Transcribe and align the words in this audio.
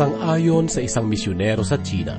Sang-ayon 0.00 0.64
sa 0.64 0.80
isang 0.80 1.04
misyonero 1.04 1.60
sa 1.60 1.76
China, 1.76 2.16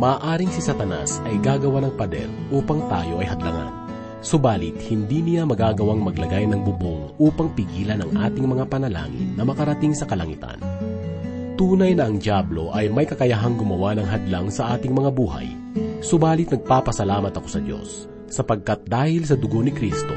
maaaring 0.00 0.48
si 0.56 0.64
Satanas 0.64 1.20
ay 1.28 1.36
gagawa 1.44 1.84
ng 1.84 1.92
pader 1.92 2.32
upang 2.48 2.80
tayo 2.88 3.20
ay 3.20 3.28
hadlangan. 3.28 3.92
Subalit, 4.24 4.80
hindi 4.88 5.20
niya 5.20 5.44
magagawang 5.44 6.00
maglagay 6.00 6.48
ng 6.48 6.64
bubong 6.64 7.12
upang 7.20 7.52
pigilan 7.52 8.00
ang 8.00 8.16
ating 8.24 8.48
mga 8.48 8.64
panalangin 8.72 9.36
na 9.36 9.44
makarating 9.44 9.92
sa 9.92 10.08
kalangitan. 10.08 10.56
Tunay 11.60 11.92
na 11.92 12.08
ang 12.08 12.16
Diablo 12.16 12.72
ay 12.72 12.88
may 12.88 13.04
kakayahang 13.04 13.60
gumawa 13.60 13.92
ng 14.00 14.06
hadlang 14.08 14.48
sa 14.48 14.72
ating 14.80 14.96
mga 14.96 15.12
buhay. 15.12 15.52
Subalit 16.00 16.48
nagpapasalamat 16.48 17.36
ako 17.36 17.48
sa 17.52 17.60
Diyos, 17.60 18.08
sapagkat 18.32 18.88
dahil 18.88 19.28
sa 19.28 19.36
dugo 19.36 19.60
ni 19.60 19.76
Kristo, 19.76 20.16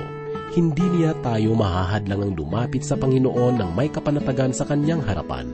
hindi 0.55 0.87
niya 0.87 1.19
tayo 1.19 1.51
mahahadlang 1.51 2.31
ang 2.31 2.31
lumapit 2.31 2.87
sa 2.87 2.95
Panginoon 2.95 3.59
ng 3.59 3.75
may 3.75 3.91
kapanatagan 3.91 4.55
sa 4.55 4.63
kanyang 4.63 5.03
harapan. 5.03 5.51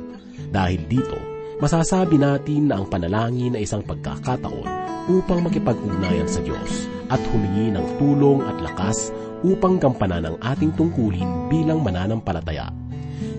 Dahil 0.54 0.86
dito, 0.86 1.29
masasabi 1.60 2.16
natin 2.16 2.72
na 2.72 2.80
ang 2.80 2.88
panalangin 2.88 3.56
ay 3.56 3.68
isang 3.68 3.84
pagkakataon 3.84 4.68
upang 5.12 5.44
makipag-ugnayan 5.44 6.28
sa 6.28 6.40
Diyos 6.40 6.88
at 7.12 7.20
humingi 7.32 7.76
ng 7.76 7.86
tulong 8.00 8.40
at 8.48 8.58
lakas 8.64 9.12
upang 9.44 9.80
gampanan 9.80 10.32
ang 10.32 10.38
ating 10.40 10.72
tungkulin 10.76 11.52
bilang 11.52 11.84
mananampalataya. 11.84 12.72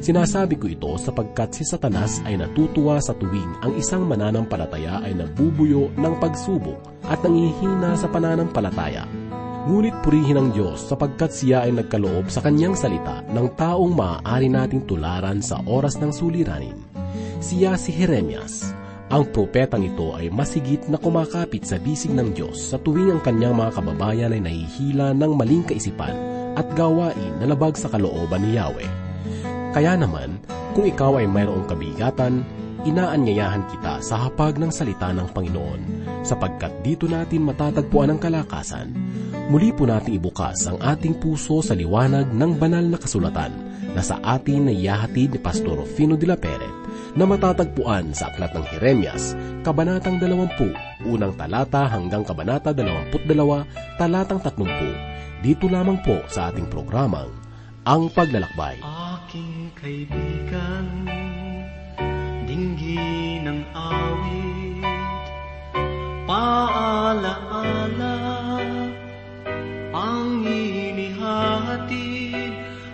Sinasabi 0.00 0.56
ko 0.56 0.64
ito 0.64 0.92
sapagkat 0.96 1.60
si 1.60 1.62
Satanas 1.64 2.24
ay 2.24 2.40
natutuwa 2.40 2.96
sa 3.04 3.12
tuwing 3.12 3.60
ang 3.60 3.76
isang 3.76 4.08
mananampalataya 4.08 5.04
ay 5.04 5.12
nabubuyo 5.12 5.92
ng 5.96 6.14
pagsubok 6.16 7.04
at 7.04 7.20
nangihina 7.20 7.96
sa 8.00 8.08
pananampalataya. 8.08 9.04
Ngunit 9.68 9.92
purihin 10.00 10.40
ng 10.40 10.48
Diyos 10.56 10.88
sapagkat 10.88 11.36
siya 11.36 11.68
ay 11.68 11.76
nagkaloob 11.76 12.32
sa 12.32 12.40
kanyang 12.40 12.72
salita 12.72 13.20
ng 13.28 13.52
taong 13.60 13.92
maaari 13.92 14.48
nating 14.48 14.88
tularan 14.88 15.44
sa 15.44 15.60
oras 15.68 16.00
ng 16.00 16.08
suliranin. 16.08 16.80
Siya 17.44 17.76
si 17.76 17.92
Jeremias. 17.92 18.72
Ang 19.12 19.28
propetang 19.28 19.84
ito 19.84 20.16
ay 20.16 20.32
masigit 20.32 20.88
na 20.88 20.96
kumakapit 20.96 21.68
sa 21.68 21.76
bisig 21.76 22.14
ng 22.14 22.32
Diyos 22.32 22.72
sa 22.72 22.80
tuwing 22.80 23.12
ang 23.12 23.20
kanyang 23.20 23.58
mga 23.58 23.72
kababayan 23.76 24.32
ay 24.32 24.40
nahihila 24.40 25.12
ng 25.12 25.32
maling 25.36 25.66
kaisipan 25.68 26.14
at 26.56 26.64
gawain 26.72 27.36
na 27.36 27.50
labag 27.50 27.76
sa 27.76 27.92
kalooban 27.92 28.40
ni 28.40 28.56
Yahweh. 28.56 28.88
Kaya 29.76 29.92
naman, 29.98 30.40
kung 30.72 30.88
ikaw 30.88 31.20
ay 31.20 31.28
mayroong 31.28 31.68
kabigatan, 31.68 32.46
inaanyayahan 32.88 33.68
kita 33.68 34.00
sa 34.00 34.28
hapag 34.28 34.56
ng 34.56 34.72
salita 34.72 35.12
ng 35.12 35.28
Panginoon, 35.32 35.80
sapagkat 36.24 36.72
dito 36.80 37.04
natin 37.04 37.44
matatagpuan 37.44 38.14
ang 38.14 38.20
kalakasan. 38.20 38.92
Muli 39.50 39.74
po 39.74 39.84
natin 39.84 40.16
ibukas 40.16 40.70
ang 40.70 40.78
ating 40.78 41.18
puso 41.18 41.58
sa 41.60 41.74
liwanag 41.74 42.30
ng 42.30 42.52
banal 42.56 42.86
na 42.86 42.98
kasulatan 43.00 43.50
na 43.90 44.02
sa 44.04 44.22
atin 44.22 44.70
na 44.70 44.72
iyahatid 44.72 45.34
ni 45.34 45.40
Pastor 45.42 45.82
Rufino 45.82 46.14
de 46.14 46.26
la 46.30 46.38
Peret 46.38 46.70
na 47.18 47.26
matatagpuan 47.26 48.14
sa 48.14 48.30
Aklat 48.30 48.54
ng 48.54 48.64
Jeremias, 48.70 49.34
Kabanatang 49.66 50.22
20, 50.22 51.10
unang 51.10 51.34
talata 51.34 51.90
hanggang 51.90 52.22
Kabanata 52.22 52.70
22, 52.70 53.98
talatang 53.98 54.38
30. 54.38 55.42
Dito 55.42 55.66
lamang 55.66 55.98
po 56.06 56.22
sa 56.30 56.54
ating 56.54 56.70
programang, 56.70 57.32
Ang 57.82 58.12
Paglalakbay. 58.14 58.78
Aking 58.84 59.74
kaibigan, 59.74 61.09
dinggi 62.50 63.38
ng 63.46 63.62
awit, 63.78 64.82
paalaala, 66.26 68.18
ang 69.94 70.42
inihatid, 70.42 71.70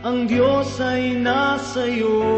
ang 0.05 0.29
Diyos 0.29 0.77
ay 0.77 1.17
nasa 1.17 1.89
iyo, 1.89 2.36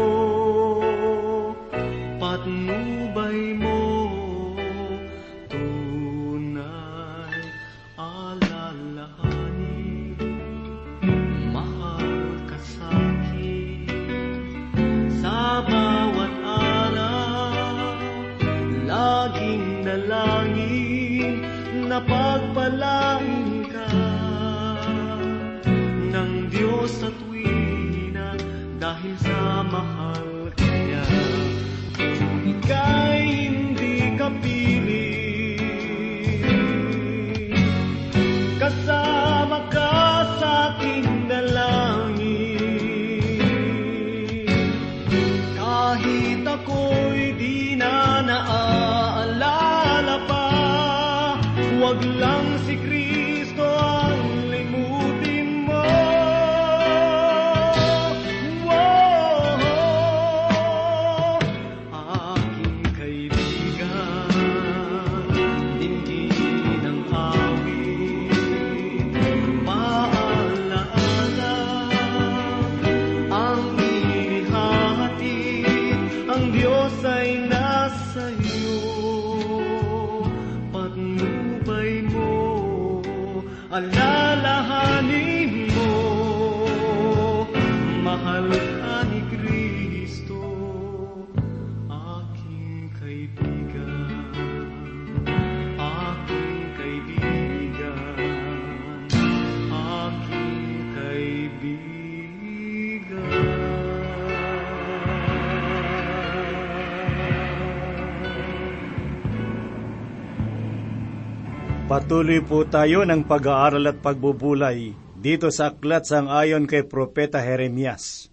Patuloy 111.89 112.45
po 112.45 112.69
tayo 112.69 113.01
ng 113.01 113.25
pag-aaral 113.25 113.89
at 113.89 113.97
pagbubulay 113.97 114.93
dito 115.17 115.49
sa 115.49 115.73
aklat 115.73 116.05
sang 116.05 116.29
ayon 116.29 116.69
kay 116.69 116.85
Propeta 116.85 117.41
Jeremias. 117.41 118.29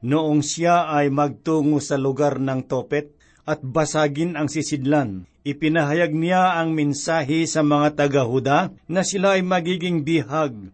Noong 0.00 0.40
siya 0.40 0.88
ay 0.88 1.12
magtungo 1.12 1.76
sa 1.84 2.00
lugar 2.00 2.40
ng 2.40 2.64
Topet 2.64 3.12
at 3.44 3.60
basagin 3.60 4.32
ang 4.32 4.48
sisidlan, 4.48 5.28
ipinahayag 5.44 6.16
niya 6.16 6.56
ang 6.56 6.72
mensahe 6.72 7.44
sa 7.44 7.60
mga 7.60 8.00
taga-Huda 8.00 8.72
na 8.88 9.04
sila 9.04 9.36
ay 9.36 9.44
magiging 9.44 10.00
bihag. 10.00 10.72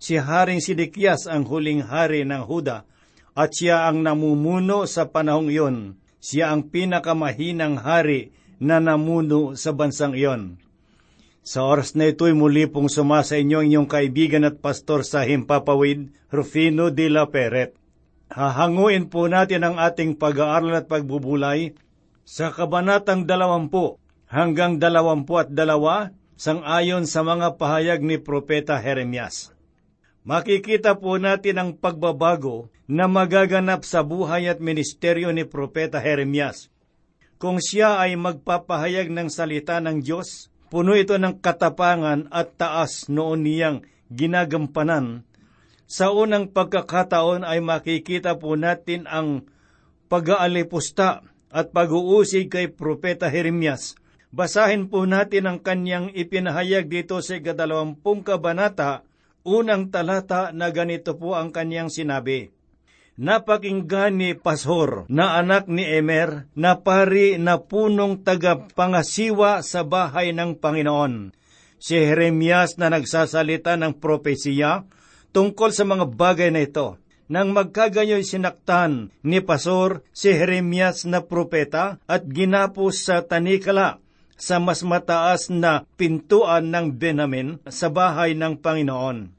Si 0.00 0.16
Haring 0.16 0.64
Sidikias 0.64 1.28
ang 1.28 1.44
huling 1.44 1.84
hari 1.84 2.24
ng 2.24 2.48
Huda 2.48 2.88
at 3.36 3.52
siya 3.52 3.92
ang 3.92 4.00
namumuno 4.00 4.88
sa 4.88 5.12
panahong 5.12 5.52
iyon. 5.52 6.00
Siya 6.16 6.48
ang 6.48 6.72
pinakamahinang 6.72 7.76
hari 7.84 8.32
na 8.56 8.80
namuno 8.80 9.52
sa 9.52 9.76
bansang 9.76 10.16
iyon. 10.16 10.64
Sa 11.48 11.64
oras 11.64 11.96
na 11.96 12.12
ito'y 12.12 12.36
muli 12.36 12.68
pong 12.68 12.92
sumasa 12.92 13.40
inyo 13.40 13.64
ang 13.64 13.66
inyong 13.72 13.88
kaibigan 13.88 14.44
at 14.44 14.60
pastor 14.60 15.00
sa 15.00 15.24
Himpapawid, 15.24 16.12
Rufino 16.28 16.92
de 16.92 17.08
la 17.08 17.24
Peret. 17.24 17.72
Hahanguin 18.28 19.08
po 19.08 19.32
natin 19.32 19.64
ang 19.64 19.80
ating 19.80 20.20
pag-aaral 20.20 20.84
at 20.84 20.92
pagbubulay 20.92 21.72
sa 22.28 22.52
kabanatang 22.52 23.24
dalawampu 23.24 23.96
hanggang 24.28 24.76
dalawampu 24.76 25.40
at 25.40 25.48
dalawa 25.48 26.12
sang-ayon 26.36 27.08
sa 27.08 27.24
mga 27.24 27.56
pahayag 27.56 28.04
ni 28.04 28.20
Propeta 28.20 28.76
Jeremias. 28.76 29.56
Makikita 30.28 31.00
po 31.00 31.16
natin 31.16 31.56
ang 31.56 31.70
pagbabago 31.80 32.68
na 32.84 33.08
magaganap 33.08 33.88
sa 33.88 34.04
buhay 34.04 34.52
at 34.52 34.60
ministeryo 34.60 35.32
ni 35.32 35.48
Propeta 35.48 35.96
Jeremias. 35.96 36.68
Kung 37.40 37.56
siya 37.56 38.04
ay 38.04 38.20
magpapahayag 38.20 39.08
ng 39.08 39.32
salita 39.32 39.80
ng 39.80 40.04
Diyos, 40.04 40.52
puno 40.68 40.92
ito 40.96 41.16
ng 41.16 41.40
katapangan 41.40 42.28
at 42.32 42.56
taas 42.56 43.08
noon 43.08 43.44
niyang 43.44 43.84
ginagampanan. 44.12 45.24
Sa 45.88 46.12
unang 46.12 46.52
pagkakataon 46.52 47.48
ay 47.48 47.64
makikita 47.64 48.36
po 48.36 48.56
natin 48.60 49.08
ang 49.08 49.48
pag-aalipusta 50.12 51.24
at 51.48 51.72
pag-uusig 51.72 52.52
kay 52.52 52.68
Propeta 52.68 53.32
Jeremias. 53.32 53.96
Basahin 54.28 54.92
po 54.92 55.08
natin 55.08 55.48
ang 55.48 55.58
kanyang 55.64 56.12
ipinahayag 56.12 56.92
dito 56.92 57.16
sa 57.24 57.40
ikadalawampung 57.40 58.20
kabanata, 58.20 59.08
unang 59.48 59.88
talata 59.88 60.52
na 60.52 60.68
ganito 60.68 61.16
po 61.16 61.32
ang 61.32 61.48
kanyang 61.48 61.88
sinabi. 61.88 62.52
Napakinggan 63.18 64.14
ni 64.14 64.30
Pasor 64.38 65.10
na 65.10 65.42
anak 65.42 65.66
ni 65.66 65.82
Emer 65.82 66.46
na 66.54 66.78
pari 66.78 67.34
na 67.34 67.58
punong 67.58 68.22
tagapangasiwa 68.22 69.58
sa 69.66 69.82
bahay 69.82 70.30
ng 70.30 70.54
Panginoon. 70.54 71.34
Si 71.82 71.98
Jeremias 71.98 72.78
na 72.78 72.94
nagsasalita 72.94 73.74
ng 73.74 73.98
propesiya 73.98 74.86
tungkol 75.34 75.74
sa 75.74 75.82
mga 75.82 76.06
bagay 76.14 76.54
na 76.54 76.62
ito. 76.62 77.02
Nang 77.26 77.50
magkaganyo'y 77.58 78.22
sinaktan 78.22 79.10
ni 79.26 79.42
Pasor 79.42 80.06
si 80.14 80.30
Jeremias 80.30 81.02
na 81.02 81.18
propeta 81.18 81.98
at 82.06 82.22
ginapos 82.22 83.02
sa 83.02 83.26
tanikala 83.26 83.98
sa 84.38 84.62
mas 84.62 84.86
mataas 84.86 85.50
na 85.50 85.82
pintuan 85.98 86.70
ng 86.70 86.94
Benamin 86.94 87.58
sa 87.66 87.90
bahay 87.90 88.38
ng 88.38 88.62
Panginoon. 88.62 89.34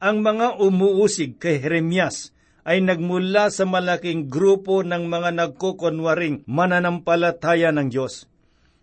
Ang 0.00 0.16
mga 0.24 0.56
umuusig 0.56 1.36
kay 1.36 1.60
Jeremias 1.60 2.33
ay 2.64 2.80
nagmula 2.80 3.52
sa 3.52 3.68
malaking 3.68 4.32
grupo 4.32 4.80
ng 4.80 5.04
mga 5.04 5.36
nagkukunwaring 5.36 6.48
mananampalataya 6.48 7.70
ng 7.76 7.92
Diyos. 7.92 8.24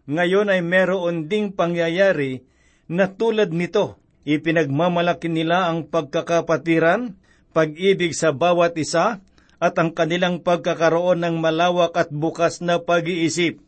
Ngayon 0.06 0.54
ay 0.54 0.62
meron 0.62 1.26
ding 1.26 1.58
pangyayari 1.58 2.46
na 2.86 3.10
tulad 3.10 3.50
nito. 3.50 3.98
Ipinagmamalaki 4.22 5.34
nila 5.34 5.66
ang 5.66 5.90
pagkakapatiran, 5.90 7.18
pag-ibig 7.58 8.14
sa 8.14 8.30
bawat 8.30 8.78
isa, 8.78 9.18
at 9.62 9.74
ang 9.78 9.94
kanilang 9.94 10.42
pagkakaroon 10.42 11.22
ng 11.22 11.38
malawak 11.42 11.94
at 11.98 12.10
bukas 12.10 12.62
na 12.62 12.82
pag-iisip. 12.82 13.62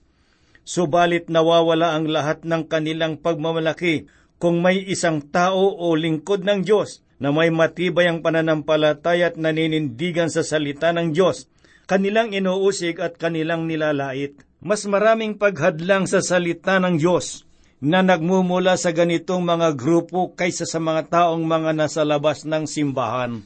Subalit 0.66 1.30
nawawala 1.30 1.98
ang 1.98 2.10
lahat 2.10 2.46
ng 2.46 2.70
kanilang 2.70 3.18
pagmamalaki 3.18 4.10
kung 4.38 4.62
may 4.62 4.82
isang 4.82 5.22
tao 5.22 5.74
o 5.74 5.94
lingkod 5.94 6.46
ng 6.46 6.66
Diyos 6.66 7.03
na 7.24 7.32
may 7.32 7.48
matibay 7.48 8.12
ang 8.12 8.20
pananampalataya 8.20 9.32
at 9.32 9.40
naninindigan 9.40 10.28
sa 10.28 10.44
salita 10.44 10.92
ng 10.92 11.16
Diyos, 11.16 11.48
kanilang 11.88 12.36
inuusig 12.36 13.00
at 13.00 13.16
kanilang 13.16 13.64
nilalait. 13.64 14.36
Mas 14.60 14.84
maraming 14.84 15.40
paghadlang 15.40 16.04
sa 16.04 16.20
salita 16.20 16.84
ng 16.84 17.00
Diyos 17.00 17.48
na 17.80 18.04
nagmumula 18.04 18.76
sa 18.76 18.92
ganitong 18.92 19.40
mga 19.40 19.72
grupo 19.80 20.36
kaysa 20.36 20.68
sa 20.68 20.84
mga 20.84 21.08
taong 21.08 21.48
mga 21.48 21.72
nasa 21.72 22.04
labas 22.04 22.44
ng 22.44 22.68
simbahan. 22.68 23.40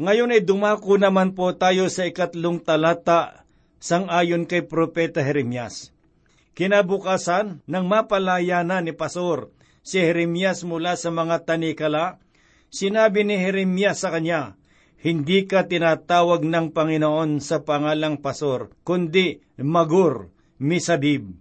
Ngayon 0.00 0.32
ay 0.32 0.40
dumako 0.40 0.96
naman 0.96 1.36
po 1.36 1.52
tayo 1.52 1.92
sa 1.92 2.08
ikatlong 2.08 2.64
talata 2.64 3.44
sang 3.76 4.08
ayon 4.08 4.48
kay 4.48 4.64
Propeta 4.64 5.20
Jeremias. 5.20 5.92
Kinabukasan, 6.56 7.60
nang 7.68 7.84
mapalaya 7.92 8.64
na 8.64 8.80
ni 8.80 8.96
Pasor 8.96 9.52
si 9.84 10.00
Jeremias 10.00 10.62
mula 10.62 10.96
sa 10.96 11.10
mga 11.12 11.44
tanikala, 11.44 12.21
sinabi 12.72 13.22
ni 13.22 13.36
Jeremias 13.36 14.00
sa 14.00 14.10
kanya, 14.10 14.56
Hindi 14.96 15.44
ka 15.44 15.68
tinatawag 15.68 16.42
ng 16.42 16.72
Panginoon 16.72 17.38
sa 17.44 17.60
pangalang 17.60 18.18
pasor, 18.24 18.72
kundi 18.82 19.44
magur, 19.60 20.32
misadib. 20.56 21.36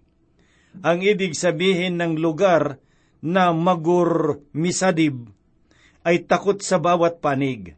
Ang 0.83 0.99
ibig 1.03 1.33
sabihin 1.37 1.97
ng 2.01 2.19
lugar 2.19 2.83
na 3.23 3.55
magur, 3.55 4.43
misadib 4.51 5.31
ay 6.01 6.25
takot 6.25 6.59
sa 6.59 6.81
bawat 6.81 7.21
panig. 7.21 7.77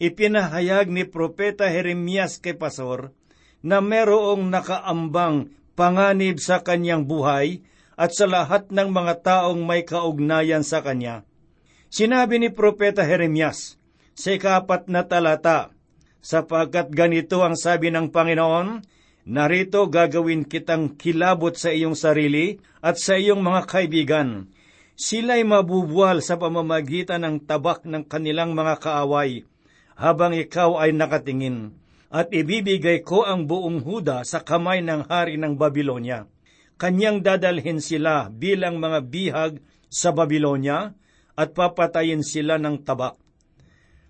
Ipinahayag 0.00 0.90
ni 0.90 1.04
Propeta 1.06 1.68
Jeremias 1.68 2.40
kay 2.40 2.56
Pasor 2.56 3.14
na 3.60 3.84
merong 3.84 4.50
nakaambang 4.50 5.52
panganib 5.78 6.40
sa 6.40 6.64
kanyang 6.64 7.04
buhay 7.04 7.62
at 7.94 8.10
sa 8.10 8.26
lahat 8.26 8.72
ng 8.74 8.90
mga 8.90 9.22
taong 9.22 9.62
may 9.62 9.86
kaugnayan 9.86 10.66
sa 10.66 10.82
kanya. 10.82 11.22
Sinabi 11.94 12.42
ni 12.42 12.50
Propeta 12.50 13.06
Jeremias 13.06 13.78
sa 14.18 14.34
ikapat 14.34 14.90
na 14.90 15.06
talata, 15.06 15.70
sapagkat 16.18 16.90
ganito 16.90 17.38
ang 17.46 17.54
sabi 17.54 17.94
ng 17.94 18.10
Panginoon, 18.10 18.82
narito 19.30 19.86
gagawin 19.86 20.42
kitang 20.42 20.98
kilabot 20.98 21.54
sa 21.54 21.70
iyong 21.70 21.94
sarili 21.94 22.58
at 22.82 22.98
sa 22.98 23.14
iyong 23.14 23.38
mga 23.38 23.70
kaibigan. 23.70 24.50
Sila'y 24.98 25.46
mabubuwal 25.46 26.18
sa 26.18 26.34
pamamagitan 26.34 27.22
ng 27.22 27.46
tabak 27.46 27.86
ng 27.86 28.02
kanilang 28.10 28.58
mga 28.58 28.82
kaaway, 28.82 29.46
habang 29.94 30.34
ikaw 30.34 30.82
ay 30.82 30.90
nakatingin, 30.90 31.78
at 32.10 32.26
ibibigay 32.34 33.06
ko 33.06 33.22
ang 33.22 33.46
buong 33.46 33.86
Huda 33.86 34.26
sa 34.26 34.42
kamay 34.42 34.82
ng 34.82 35.06
hari 35.06 35.38
ng 35.38 35.54
Babylonia 35.54 36.26
kanyang 36.74 37.22
dadalhin 37.22 37.78
sila 37.78 38.34
bilang 38.34 38.82
mga 38.82 38.98
bihag 39.06 39.52
sa 39.86 40.10
Babylonia 40.10 40.90
at 41.34 41.54
papatayin 41.54 42.22
sila 42.22 42.58
ng 42.58 42.82
tabak. 42.82 43.18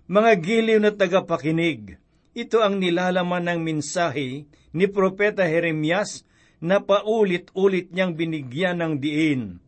Mga 0.05 0.31
giliw 0.41 0.79
na 0.81 0.93
tagapakinig, 0.93 1.97
ito 2.37 2.61
ang 2.61 2.77
nilalaman 2.77 3.49
ng 3.49 3.59
mensahe 3.65 4.45
ni 4.75 4.85
Propeta 4.85 5.47
Jeremias 5.47 6.27
na 6.61 6.83
paulit-ulit 6.83 7.89
niyang 7.89 8.13
binigyan 8.13 8.83
ng 8.83 8.93
diin. 9.01 9.63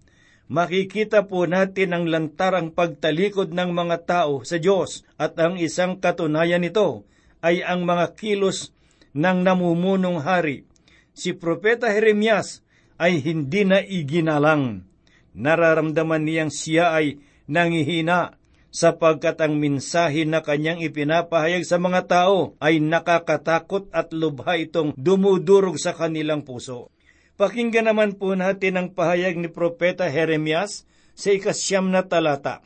Makikita 0.47 1.27
po 1.27 1.43
natin 1.43 1.91
ang 1.91 2.05
lantarang 2.07 2.71
pagtalikod 2.71 3.51
ng 3.51 3.69
mga 3.75 3.97
tao 4.07 4.47
sa 4.47 4.55
Diyos 4.55 5.03
at 5.19 5.35
ang 5.35 5.59
isang 5.59 5.99
katunayan 5.99 6.63
nito 6.63 7.03
ay 7.43 7.63
ang 7.63 7.83
mga 7.83 8.15
kilos 8.15 8.71
ng 9.11 9.43
namumunong 9.43 10.23
hari. 10.23 10.63
Si 11.11 11.35
Propeta 11.35 11.91
Jeremias 11.91 12.63
ay 12.95 13.19
hindi 13.19 13.67
na 13.67 13.83
iginalang. 13.83 14.87
Nararamdaman 15.35 16.23
niyang 16.23 16.51
siya 16.53 16.95
ay 16.95 17.19
nangihina 17.47 18.37
sapagkat 18.69 19.41
ang 19.41 19.57
minsahe 19.57 20.27
na 20.27 20.45
kanyang 20.45 20.83
ipinapahayag 20.83 21.65
sa 21.65 21.81
mga 21.81 22.05
tao 22.05 22.53
ay 22.61 22.77
nakakatakot 22.83 23.89
at 23.89 24.13
lubha 24.13 24.59
itong 24.59 24.93
dumudurog 24.93 25.81
sa 25.81 25.95
kanilang 25.97 26.45
puso. 26.45 26.93
Pakinggan 27.39 27.89
naman 27.89 28.19
po 28.19 28.37
natin 28.37 28.77
ang 28.77 28.87
pahayag 28.93 29.39
ni 29.39 29.49
Propeta 29.49 30.05
Jeremias 30.09 30.85
sa 31.17 31.33
ikasyam 31.33 31.89
na 31.89 32.05
talata. 32.05 32.61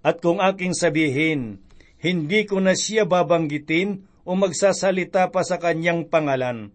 At 0.00 0.24
kung 0.24 0.40
aking 0.40 0.72
sabihin, 0.72 1.60
hindi 2.00 2.48
ko 2.48 2.60
na 2.60 2.72
siya 2.72 3.04
babanggitin 3.04 4.08
o 4.24 4.38
magsasalita 4.38 5.28
pa 5.28 5.42
sa 5.44 5.60
kanyang 5.60 6.08
pangalan, 6.08 6.72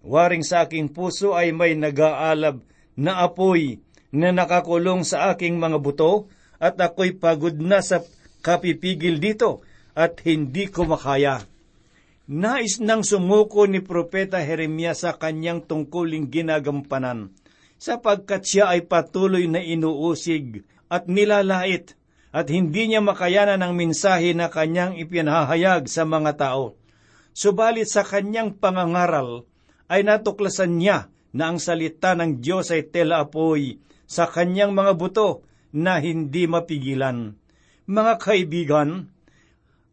Waring 0.00 0.40
sa 0.40 0.64
aking 0.64 0.96
puso 0.96 1.36
ay 1.36 1.52
may 1.52 1.76
nag-aalab 1.76 2.64
na 2.96 3.20
apoy 3.20 3.84
na 4.08 4.32
nakakulong 4.32 5.04
sa 5.04 5.32
aking 5.32 5.60
mga 5.60 5.76
buto 5.76 6.32
at 6.60 6.76
ako'y 6.76 7.16
pagod 7.16 7.56
na 7.56 7.80
sa 7.80 8.04
kapipigil 8.44 9.16
dito 9.16 9.64
at 9.96 10.20
hindi 10.28 10.68
ko 10.68 10.84
makaya. 10.86 11.42
Nais 12.30 12.78
nang 12.78 13.02
sumuko 13.02 13.66
ni 13.66 13.82
Propeta 13.82 14.38
Jeremias 14.38 15.02
sa 15.02 15.18
kanyang 15.18 15.66
tungkuling 15.66 16.30
ginagampanan, 16.30 17.34
sapagkat 17.80 18.46
siya 18.46 18.70
ay 18.70 18.86
patuloy 18.86 19.50
na 19.50 19.58
inuusig 19.58 20.62
at 20.86 21.10
nilalait 21.10 21.98
at 22.30 22.46
hindi 22.46 22.86
niya 22.86 23.02
makayanan 23.02 23.58
ang 23.58 23.74
mensahe 23.74 24.30
na 24.30 24.46
kanyang 24.46 24.94
ipinahayag 24.94 25.90
sa 25.90 26.06
mga 26.06 26.38
tao. 26.38 26.78
Subalit 27.34 27.90
sa 27.90 28.06
kanyang 28.06 28.54
pangangaral, 28.54 29.42
ay 29.90 30.06
natuklasan 30.06 30.78
niya 30.78 31.10
na 31.34 31.50
ang 31.50 31.58
salita 31.58 32.14
ng 32.14 32.38
Diyos 32.38 32.70
ay 32.70 32.86
tela 32.86 33.26
apoy 33.26 33.82
sa 34.06 34.30
kanyang 34.30 34.70
mga 34.70 34.94
buto 34.94 35.42
na 35.70 36.02
hindi 36.02 36.46
mapigilan. 36.50 37.34
Mga 37.90 38.14
kaibigan, 38.22 39.10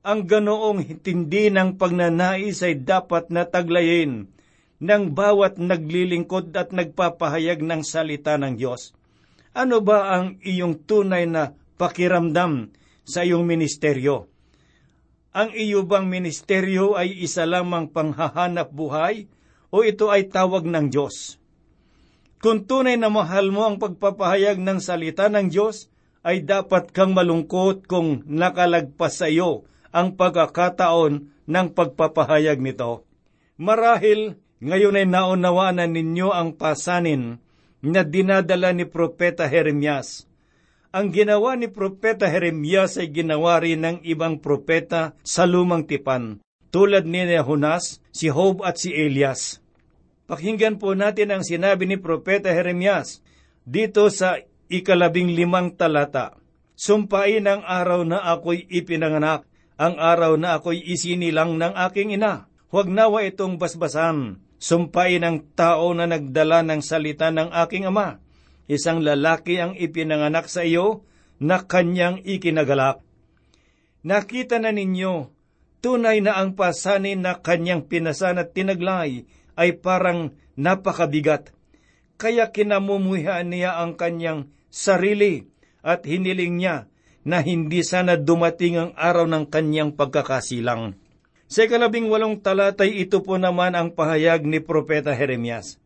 ang 0.08 0.22
ganoong 0.24 1.04
tindi 1.04 1.52
ng 1.52 1.76
pagnanais 1.76 2.64
ay 2.64 2.80
dapat 2.80 3.28
na 3.28 3.44
taglayin 3.44 4.30
ng 4.78 5.04
bawat 5.12 5.58
naglilingkod 5.58 6.54
at 6.54 6.70
nagpapahayag 6.70 7.66
ng 7.66 7.82
salita 7.82 8.38
ng 8.38 8.56
Diyos. 8.56 8.94
Ano 9.58 9.82
ba 9.82 10.14
ang 10.14 10.38
iyong 10.46 10.86
tunay 10.86 11.26
na 11.26 11.58
pakiramdam 11.82 12.70
sa 13.04 13.26
iyong 13.26 13.44
ministeryo? 13.44 14.30
Ang 15.34 15.54
iyo 15.54 15.86
bang 15.86 16.06
ministeryo 16.06 16.98
ay 16.98 17.14
isa 17.26 17.46
lamang 17.46 17.90
panghahanap 17.90 18.70
buhay 18.74 19.26
o 19.74 19.82
ito 19.82 20.14
ay 20.14 20.30
tawag 20.30 20.66
ng 20.66 20.94
Diyos. 20.94 21.42
Kung 22.38 22.70
tunay 22.70 23.02
na 23.02 23.10
mahal 23.10 23.50
mo 23.50 23.66
ang 23.66 23.82
pagpapahayag 23.82 24.62
ng 24.62 24.78
salita 24.78 25.26
ng 25.26 25.50
Diyos, 25.50 25.90
ay 26.22 26.46
dapat 26.46 26.94
kang 26.94 27.16
malungkot 27.18 27.88
kung 27.88 28.22
nakalagpas 28.28 29.24
sa 29.24 29.32
iyo 29.32 29.66
ang 29.96 30.20
pagkakataon 30.20 31.34
ng 31.48 31.68
pagpapahayag 31.72 32.60
nito. 32.60 33.08
Marahil 33.58 34.38
ngayon 34.62 35.00
ay 35.00 35.08
naunawaan 35.08 35.82
na 35.82 35.88
ninyo 35.88 36.30
ang 36.30 36.54
pasanin 36.60 37.42
na 37.80 38.02
dinadala 38.04 38.76
ni 38.76 38.86
Propeta 38.86 39.48
Jeremias. 39.48 40.28
Ang 40.92 41.16
ginawa 41.16 41.56
ni 41.56 41.72
Propeta 41.72 42.28
Jeremias 42.28 43.00
ay 43.00 43.10
ginawa 43.14 43.62
rin 43.64 43.82
ng 43.82 43.98
ibang 44.06 44.42
propeta 44.42 45.18
sa 45.24 45.48
lumang 45.48 45.86
tipan 45.86 46.42
tulad 46.68 47.08
ni 47.08 47.24
Nehunas, 47.24 48.04
si 48.12 48.28
Job 48.28 48.62
at 48.62 48.78
si 48.78 48.92
Elias. 48.92 49.64
Pakinggan 50.28 50.76
po 50.76 50.92
natin 50.92 51.32
ang 51.32 51.44
sinabi 51.48 51.88
ni 51.88 51.96
Propeta 51.96 52.52
Jeremias 52.52 53.24
dito 53.64 54.12
sa 54.12 54.36
ikalabing 54.68 55.32
limang 55.32 55.80
talata. 55.80 56.36
Sumpain 56.76 57.48
ang 57.48 57.64
araw 57.64 58.04
na 58.04 58.20
ako'y 58.36 58.68
ipinanganak, 58.68 59.48
ang 59.80 59.96
araw 59.96 60.36
na 60.36 60.60
ako'y 60.60 60.84
isinilang 60.84 61.56
ng 61.56 61.74
aking 61.80 62.20
ina. 62.20 62.52
Huwag 62.68 62.92
nawa 62.92 63.24
itong 63.24 63.56
basbasan. 63.56 64.44
Sumpain 64.60 65.24
ang 65.24 65.48
tao 65.56 65.96
na 65.96 66.04
nagdala 66.04 66.60
ng 66.68 66.84
salita 66.84 67.32
ng 67.32 67.56
aking 67.64 67.88
ama. 67.88 68.20
Isang 68.68 69.00
lalaki 69.00 69.64
ang 69.64 69.80
ipinanganak 69.80 70.52
sa 70.52 70.68
iyo 70.68 71.08
na 71.40 71.64
kanyang 71.64 72.20
ikinagalak. 72.28 73.00
Nakita 74.04 74.60
na 74.60 74.76
ninyo, 74.76 75.32
tunay 75.80 76.20
na 76.20 76.36
ang 76.36 76.52
pasanin 76.60 77.24
na 77.24 77.40
kanyang 77.40 77.88
pinasan 77.88 78.44
at 78.44 78.52
tinaglay 78.52 79.24
ay 79.58 79.76
parang 79.82 80.38
napakabigat. 80.56 81.52
Kaya 82.18 82.54
kinamumuhian 82.54 83.50
niya 83.50 83.82
ang 83.82 83.98
kanyang 83.98 84.54
sarili 84.70 85.50
at 85.82 86.06
hiniling 86.06 86.62
niya 86.62 86.86
na 87.28 87.44
hindi 87.44 87.84
sana 87.84 88.16
dumating 88.16 88.80
ang 88.80 88.92
araw 88.96 89.28
ng 89.28 89.46
kanyang 89.52 89.92
pagkakasilang. 89.98 90.96
Sa 91.48 91.68
ikalabing 91.68 92.08
walong 92.08 92.40
talatay 92.40 93.04
ito 93.04 93.20
po 93.24 93.36
naman 93.36 93.76
ang 93.76 93.92
pahayag 93.92 94.48
ni 94.48 94.64
Propeta 94.64 95.12
Jeremias. 95.12 95.80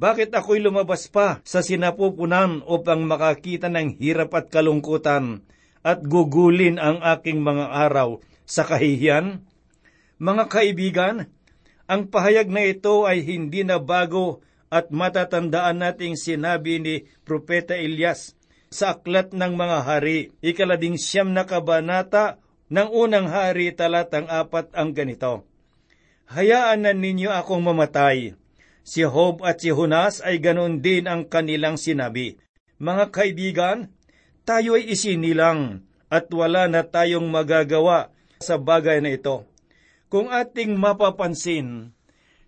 Bakit 0.00 0.32
ako'y 0.32 0.64
lumabas 0.64 1.12
pa 1.12 1.44
sa 1.44 1.60
sinapupunan 1.60 2.64
upang 2.64 3.04
makakita 3.04 3.68
ng 3.68 4.00
hirap 4.00 4.32
at 4.32 4.48
kalungkutan 4.48 5.44
at 5.84 6.00
gugulin 6.04 6.80
ang 6.80 7.04
aking 7.04 7.44
mga 7.44 7.68
araw 7.68 8.20
sa 8.48 8.64
kahihiyan? 8.64 9.44
Mga 10.20 10.44
kaibigan, 10.48 11.16
ang 11.90 12.06
pahayag 12.06 12.46
na 12.46 12.62
ito 12.70 13.02
ay 13.02 13.26
hindi 13.26 13.66
na 13.66 13.82
bago 13.82 14.46
at 14.70 14.94
matatandaan 14.94 15.82
nating 15.82 16.14
sinabi 16.14 16.78
ni 16.78 16.94
Propeta 17.26 17.74
Elias 17.74 18.38
sa 18.70 18.94
Aklat 18.94 19.34
ng 19.34 19.58
Mga 19.58 19.78
Hari, 19.82 20.30
ikalabing 20.38 20.94
siyam 20.94 21.34
na 21.34 21.42
kabanata 21.42 22.38
ng 22.70 22.88
unang 22.94 23.26
hari 23.26 23.74
talatang 23.74 24.30
apat 24.30 24.70
ang 24.78 24.94
ganito. 24.94 25.42
Hayaan 26.30 26.86
na 26.86 26.94
ninyo 26.94 27.34
akong 27.34 27.66
mamatay. 27.66 28.38
Si 28.86 29.02
Hob 29.02 29.42
at 29.42 29.58
si 29.58 29.74
Hunas 29.74 30.22
ay 30.22 30.38
ganon 30.38 30.78
din 30.78 31.10
ang 31.10 31.26
kanilang 31.26 31.74
sinabi. 31.74 32.38
Mga 32.78 33.10
kaibigan, 33.10 33.90
tayo 34.46 34.78
ay 34.78 34.94
isinilang 34.94 35.82
at 36.06 36.30
wala 36.30 36.70
na 36.70 36.86
tayong 36.86 37.26
magagawa 37.26 38.14
sa 38.38 38.62
bagay 38.62 39.02
na 39.02 39.18
ito. 39.18 39.49
Kung 40.10 40.26
ating 40.26 40.74
mapapansin, 40.74 41.94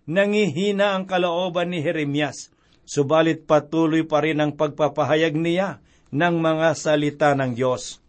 nangihina 0.03 0.99
ang 0.99 1.07
kalooban 1.07 1.71
ni 1.71 1.79
Jeremias, 1.79 2.51
subalit 2.83 3.47
patuloy 3.47 4.03
pa 4.03 4.19
rin 4.19 4.43
ang 4.43 4.51
pagpapahayag 4.59 5.31
niya 5.39 5.79
ng 6.11 6.43
mga 6.43 6.75
salita 6.75 7.31
ng 7.39 7.55
Diyos. 7.55 8.03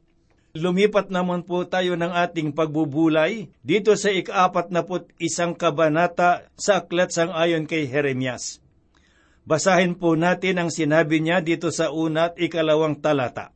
Lumipat 0.59 1.15
naman 1.15 1.47
po 1.47 1.63
tayo 1.71 1.95
ng 1.95 2.11
ating 2.11 2.51
pagbubulay 2.51 3.47
dito 3.63 3.95
sa 3.95 4.11
ikaapat 4.11 4.75
na 4.75 4.83
put 4.83 5.07
isang 5.23 5.55
kabanata 5.55 6.51
sa 6.59 6.83
aklat 6.83 7.15
sang 7.15 7.31
ayon 7.31 7.71
kay 7.71 7.87
Jeremias. 7.87 8.59
Basahin 9.47 9.95
po 9.95 10.19
natin 10.19 10.67
ang 10.67 10.71
sinabi 10.75 11.23
niya 11.23 11.39
dito 11.39 11.71
sa 11.71 11.95
una 11.95 12.35
ikalawang 12.35 12.99
talata. 12.99 13.55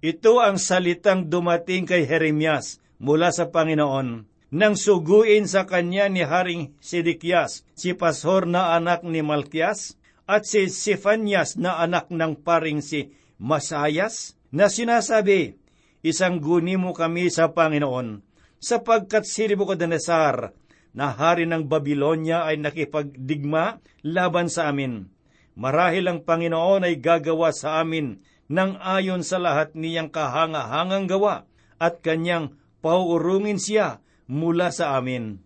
Ito 0.00 0.40
ang 0.40 0.56
salitang 0.56 1.28
dumating 1.28 1.84
kay 1.84 2.08
Jeremias 2.08 2.80
mula 2.96 3.28
sa 3.28 3.52
Panginoon 3.52 4.27
nang 4.48 4.80
suguin 4.80 5.44
sa 5.44 5.68
kanya 5.68 6.08
ni 6.08 6.24
Haring 6.24 6.72
Sidikias, 6.80 7.68
si 7.76 7.92
Pasor 7.92 8.48
na 8.48 8.72
anak 8.72 9.04
ni 9.04 9.20
Malkias, 9.20 10.00
at 10.28 10.48
si 10.48 10.68
Sifanyas 10.68 11.56
na 11.60 11.80
anak 11.80 12.08
ng 12.08 12.40
paring 12.40 12.80
si 12.80 13.12
Masayas, 13.36 14.36
na 14.48 14.72
sinasabi, 14.72 15.60
isang 16.00 16.40
guni 16.40 16.80
mo 16.80 16.96
kami 16.96 17.28
sa 17.28 17.52
Panginoon, 17.52 18.24
sapagkat 18.56 19.28
si 19.28 19.44
Nebuchadnezzar 19.52 20.56
na 20.96 21.12
hari 21.12 21.44
ng 21.44 21.68
Babylonia 21.68 22.48
ay 22.48 22.56
nakipagdigma 22.56 23.84
laban 24.00 24.48
sa 24.48 24.72
amin. 24.72 25.12
Marahil 25.58 26.08
ang 26.08 26.24
Panginoon 26.24 26.88
ay 26.88 26.96
gagawa 27.02 27.52
sa 27.52 27.84
amin 27.84 28.24
ng 28.48 28.80
ayon 28.80 29.20
sa 29.20 29.36
lahat 29.36 29.76
niyang 29.76 30.08
kahangahangang 30.08 31.04
gawa 31.04 31.44
at 31.76 32.00
kanyang 32.00 32.56
pauurungin 32.80 33.60
siya 33.60 34.00
mula 34.28 34.70
sa 34.70 35.00
amin. 35.00 35.40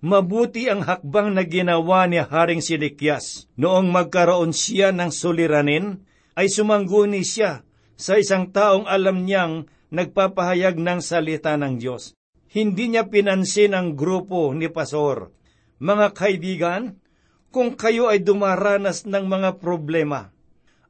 Mabuti 0.00 0.68
ang 0.68 0.84
hakbang 0.84 1.36
na 1.36 1.44
ginawa 1.44 2.04
ni 2.08 2.20
Haring 2.20 2.60
Sidikyas 2.60 3.48
noong 3.56 3.88
magkaroon 3.92 4.52
siya 4.52 4.92
ng 4.92 5.12
suliranin 5.12 6.04
ay 6.36 6.52
sumangguni 6.52 7.24
siya 7.24 7.64
sa 7.96 8.20
isang 8.20 8.52
taong 8.52 8.84
alam 8.84 9.24
niyang 9.24 9.68
nagpapahayag 9.88 10.76
ng 10.76 11.00
salita 11.00 11.56
ng 11.56 11.80
Diyos. 11.80 12.12
Hindi 12.52 12.92
niya 12.92 13.08
pinansin 13.08 13.72
ang 13.72 13.96
grupo 13.96 14.52
ni 14.52 14.68
Pasor. 14.68 15.32
Mga 15.80 16.06
kaibigan, 16.16 16.82
kung 17.52 17.76
kayo 17.76 18.12
ay 18.12 18.20
dumaranas 18.20 19.08
ng 19.08 19.24
mga 19.28 19.60
problema, 19.60 20.32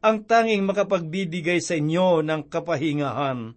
ang 0.02 0.26
tanging 0.26 0.66
makapagbibigay 0.66 1.58
sa 1.62 1.78
inyo 1.78 2.22
ng 2.22 2.46
kapahingahan 2.46 3.54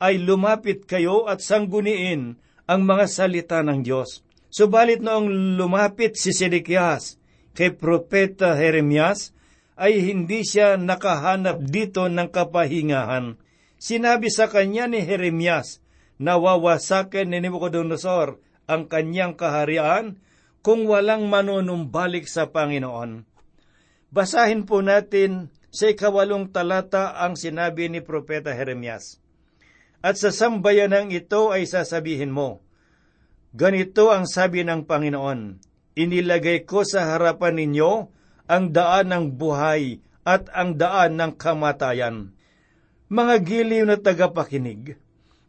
ay 0.00 0.16
lumapit 0.20 0.88
kayo 0.88 1.28
at 1.28 1.44
sangguniin 1.44 2.40
ang 2.70 2.86
mga 2.86 3.10
salita 3.10 3.58
ng 3.66 3.82
Diyos. 3.82 4.22
Subalit 4.46 5.02
noong 5.02 5.58
lumapit 5.58 6.14
si 6.14 6.30
Sedekias 6.30 7.18
kay 7.50 7.74
Propeta 7.74 8.54
Jeremias, 8.54 9.34
ay 9.74 9.98
hindi 9.98 10.46
siya 10.46 10.78
nakahanap 10.78 11.66
dito 11.66 12.06
ng 12.06 12.30
kapahingahan. 12.30 13.34
Sinabi 13.80 14.30
sa 14.30 14.46
kanya 14.46 14.86
ni 14.86 15.02
Jeremias 15.02 15.82
na 16.20 16.38
wawasakin 16.38 17.32
ni 17.32 17.42
Nebuchadnezzar 17.42 18.38
ang 18.70 18.86
kanyang 18.86 19.34
kaharian 19.34 20.20
kung 20.60 20.84
walang 20.84 21.26
manunumbalik 21.26 22.28
sa 22.28 22.52
Panginoon. 22.52 23.24
Basahin 24.12 24.68
po 24.68 24.84
natin 24.84 25.48
sa 25.72 25.88
ikawalong 25.88 26.52
talata 26.52 27.16
ang 27.18 27.34
sinabi 27.34 27.88
ni 27.88 28.04
Propeta 28.04 28.52
Jeremias. 28.52 29.16
At 30.00 30.16
sa 30.16 30.32
sambayanang 30.32 31.12
ito 31.12 31.52
ay 31.52 31.68
sasabihin 31.68 32.32
mo, 32.32 32.64
Ganito 33.52 34.08
ang 34.14 34.24
sabi 34.24 34.64
ng 34.64 34.88
Panginoon, 34.88 35.60
Inilagay 35.98 36.64
ko 36.64 36.86
sa 36.86 37.12
harapan 37.12 37.60
ninyo 37.60 37.92
ang 38.48 38.64
daan 38.70 39.10
ng 39.12 39.26
buhay 39.36 40.00
at 40.24 40.48
ang 40.56 40.78
daan 40.78 41.18
ng 41.18 41.32
kamatayan. 41.36 42.32
Mga 43.10 43.34
giliw 43.42 43.84
na 43.84 43.98
tagapakinig, 43.98 44.96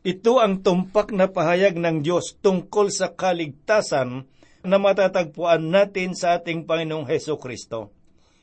ito 0.02 0.34
ang 0.42 0.66
tumpak 0.66 1.14
na 1.14 1.30
pahayag 1.30 1.78
ng 1.78 2.02
Diyos 2.02 2.34
tungkol 2.42 2.90
sa 2.90 3.14
kaligtasan 3.14 4.26
na 4.66 4.78
matatagpuan 4.82 5.70
natin 5.70 6.18
sa 6.18 6.42
ating 6.42 6.66
Panginoong 6.66 7.06
Heso 7.06 7.38
Kristo. 7.38 7.94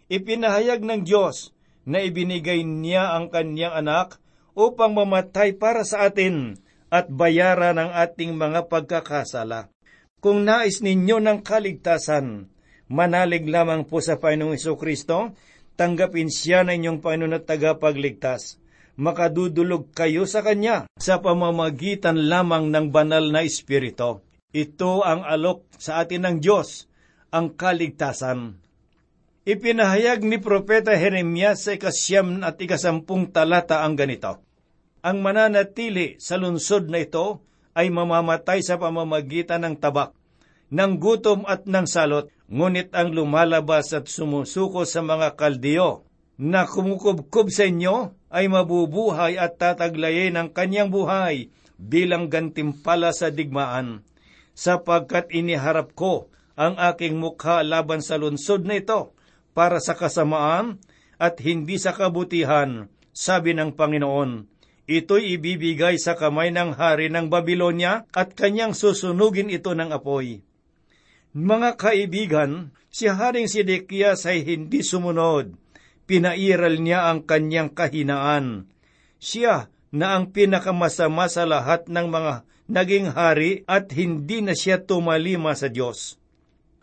Ipinahayag 0.06 0.86
ng 0.86 1.02
Diyos 1.02 1.50
na 1.82 1.98
ibinigay 1.98 2.62
niya 2.62 3.18
ang 3.18 3.26
kanyang 3.28 3.74
anak 3.74 4.22
upang 4.58 4.98
mamatay 4.98 5.54
para 5.54 5.86
sa 5.86 6.10
atin 6.10 6.58
at 6.90 7.06
bayaran 7.06 7.78
ang 7.78 7.94
ating 7.94 8.34
mga 8.34 8.66
pagkakasala. 8.66 9.70
Kung 10.18 10.42
nais 10.42 10.82
ninyo 10.82 11.22
ng 11.22 11.46
kaligtasan, 11.46 12.50
manalig 12.90 13.46
lamang 13.46 13.86
po 13.86 14.02
sa 14.02 14.18
Panginoong 14.18 14.58
Iso 14.58 14.74
Kristo, 14.74 15.30
tanggapin 15.78 16.26
siya 16.26 16.66
na 16.66 16.74
inyong 16.74 16.98
Panginoon 16.98 17.38
at 17.38 17.46
tagapagligtas. 17.46 18.58
Makadudulog 18.98 19.94
kayo 19.94 20.26
sa 20.26 20.42
Kanya 20.42 20.90
sa 20.98 21.22
pamamagitan 21.22 22.26
lamang 22.26 22.74
ng 22.74 22.90
banal 22.90 23.30
na 23.30 23.46
Espiritu. 23.46 24.26
Ito 24.50 25.06
ang 25.06 25.22
alok 25.22 25.70
sa 25.78 26.02
atin 26.02 26.26
ng 26.26 26.36
Diyos, 26.42 26.90
ang 27.30 27.54
kaligtasan. 27.54 28.58
Ipinahayag 29.46 30.26
ni 30.26 30.42
Propeta 30.42 30.98
Jeremias 30.98 31.62
sa 31.62 31.78
ikasyam 31.78 32.42
at 32.42 32.58
ikasampung 32.58 33.30
talata 33.30 33.86
ang 33.86 33.94
ganito. 33.94 34.47
Ang 34.98 35.22
mananatili 35.22 36.18
sa 36.18 36.34
lungsod 36.34 36.90
na 36.90 37.06
ito 37.06 37.46
ay 37.78 37.86
mamamatay 37.86 38.66
sa 38.66 38.82
pamamagitan 38.82 39.62
ng 39.62 39.78
tabak, 39.78 40.10
ng 40.74 40.98
gutom 40.98 41.46
at 41.46 41.70
ng 41.70 41.86
salot, 41.86 42.26
ngunit 42.50 42.90
ang 42.90 43.14
lumalabas 43.14 43.94
at 43.94 44.10
sumusuko 44.10 44.82
sa 44.82 44.98
mga 45.06 45.38
kaldiyo 45.38 46.02
na 46.34 46.66
kumukubkob 46.66 47.46
sa 47.54 47.70
inyo 47.70 48.10
ay 48.34 48.50
mabubuhay 48.50 49.38
at 49.38 49.54
tataglayin 49.62 50.34
ang 50.34 50.50
kanyang 50.50 50.90
buhay 50.90 51.46
bilang 51.78 52.26
gantimpala 52.26 53.14
sa 53.14 53.30
digmaan, 53.30 54.02
sapagkat 54.58 55.30
iniharap 55.30 55.94
ko 55.94 56.26
ang 56.58 56.74
aking 56.74 57.22
mukha 57.22 57.62
laban 57.62 58.02
sa 58.02 58.18
lunsod 58.18 58.66
na 58.66 58.82
ito 58.82 59.14
para 59.54 59.78
sa 59.78 59.94
kasamaan 59.94 60.82
at 61.22 61.38
hindi 61.38 61.78
sa 61.78 61.94
kabutihan, 61.94 62.90
sabi 63.14 63.54
ng 63.54 63.78
Panginoon 63.78 64.57
ito'y 64.88 65.36
ibibigay 65.36 66.00
sa 66.00 66.16
kamay 66.16 66.48
ng 66.48 66.72
hari 66.74 67.12
ng 67.12 67.28
Babylonia 67.28 68.08
at 68.16 68.32
kanyang 68.32 68.72
susunugin 68.72 69.52
ito 69.52 69.76
ng 69.76 69.92
apoy. 69.92 70.40
Mga 71.36 71.76
kaibigan, 71.76 72.72
si 72.88 73.04
Haring 73.04 73.52
Sidekias 73.52 74.24
ay 74.24 74.48
hindi 74.48 74.80
sumunod. 74.80 75.52
Pinairal 76.08 76.80
niya 76.80 77.12
ang 77.12 77.28
kanyang 77.28 77.76
kahinaan. 77.76 78.64
Siya 79.20 79.68
na 79.92 80.16
ang 80.16 80.32
pinakamasama 80.32 81.28
sa 81.28 81.44
lahat 81.44 81.84
ng 81.92 82.08
mga 82.08 82.48
naging 82.68 83.12
hari 83.12 83.64
at 83.68 83.92
hindi 83.92 84.40
na 84.40 84.56
siya 84.56 84.80
tumalima 84.80 85.52
sa 85.52 85.68
Diyos. 85.68 86.16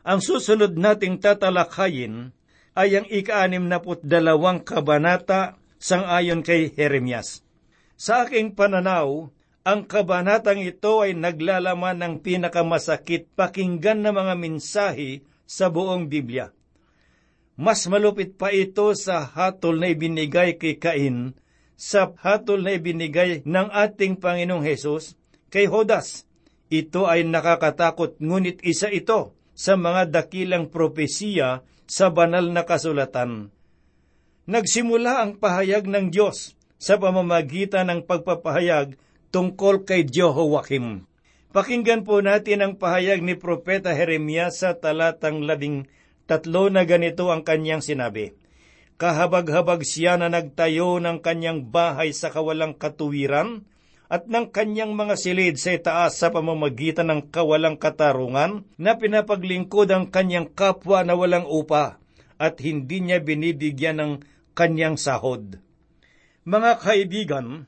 Ang 0.06 0.22
susunod 0.22 0.78
nating 0.78 1.18
tatalakayin 1.18 2.34
ay 2.78 3.02
ang 3.02 3.08
ika-anim 3.10 3.66
na 3.66 3.82
dalawang 3.82 4.62
kabanata 4.62 5.58
sangayon 5.82 6.46
kay 6.46 6.70
Jeremias. 6.70 7.45
Sa 7.96 8.28
aking 8.28 8.60
pananaw, 8.60 9.32
ang 9.66 9.82
kabanatang 9.88 10.62
ito 10.62 11.02
ay 11.02 11.16
naglalaman 11.16 11.98
ng 11.98 12.14
pinakamasakit 12.22 13.34
pakinggan 13.34 14.04
na 14.04 14.12
mga 14.14 14.36
mensahe 14.38 15.25
sa 15.48 15.72
buong 15.72 16.06
Biblia. 16.12 16.54
Mas 17.56 17.88
malupit 17.88 18.36
pa 18.36 18.52
ito 18.52 18.92
sa 19.00 19.24
hatol 19.24 19.80
na 19.80 19.90
ibinigay 19.90 20.60
kay 20.60 20.75
Cain 20.75 21.34
sa 21.80 22.12
hatol 22.20 22.68
na 22.68 22.75
ibinigay 22.75 23.48
ng 23.48 23.68
ating 23.72 24.20
Panginoong 24.20 24.64
Hesus 24.64 25.16
kay 25.48 25.66
Hodas. 25.72 26.28
Ito 26.68 27.08
ay 27.08 27.24
nakakatakot 27.24 28.20
ngunit 28.20 28.60
isa 28.68 28.92
ito 28.92 29.34
sa 29.56 29.80
mga 29.80 30.12
dakilang 30.12 30.68
propesiya 30.68 31.64
sa 31.88 32.12
banal 32.12 32.52
na 32.52 32.68
kasulatan. 32.68 33.56
Nagsimula 34.46 35.24
ang 35.24 35.40
pahayag 35.40 35.88
ng 35.88 36.12
Diyos 36.12 36.60
sa 36.86 37.01
pamamagitan 37.01 37.89
ng 37.89 38.06
pagpapahayag 38.06 38.94
tungkol 39.34 39.89
kay 39.89 40.06
Jehoiakim. 40.06 41.10
Pakinggan 41.50 42.06
po 42.06 42.22
natin 42.22 42.62
ang 42.62 42.74
pahayag 42.77 43.25
ni 43.25 43.34
Propeta 43.34 43.89
Jeremias 43.89 44.62
sa 44.62 44.77
talatang 44.77 45.42
labing 45.42 45.89
tatlo 46.30 46.70
na 46.70 46.86
ganito 46.86 47.34
ang 47.34 47.42
kanyang 47.42 47.82
sinabi. 47.82 48.38
Kahabag-habag 49.01 49.82
siya 49.82 50.22
na 50.22 50.30
nagtayo 50.30 51.01
ng 51.01 51.25
kanyang 51.25 51.74
bahay 51.74 52.13
sa 52.13 52.30
kawalang 52.30 52.77
katuwiran 52.77 53.65
at 54.06 54.30
ng 54.30 54.54
kanyang 54.54 54.94
mga 54.94 55.18
silid 55.18 55.58
sa 55.58 55.74
itaas 55.74 56.22
sa 56.22 56.30
pamamagitan 56.30 57.10
ng 57.10 57.34
kawalang 57.34 57.82
katarungan 57.82 58.62
na 58.77 58.94
pinapaglingkod 58.94 59.89
ang 59.89 60.13
kanyang 60.13 60.54
kapwa 60.54 61.01
na 61.01 61.18
walang 61.18 61.50
upa 61.50 61.98
at 62.38 62.62
hindi 62.62 63.01
niya 63.01 63.25
binibigyan 63.25 63.98
ng 63.98 64.12
kanyang 64.54 65.01
sahod. 65.01 65.64
Mga 66.46 66.72
kaibigan, 66.78 67.66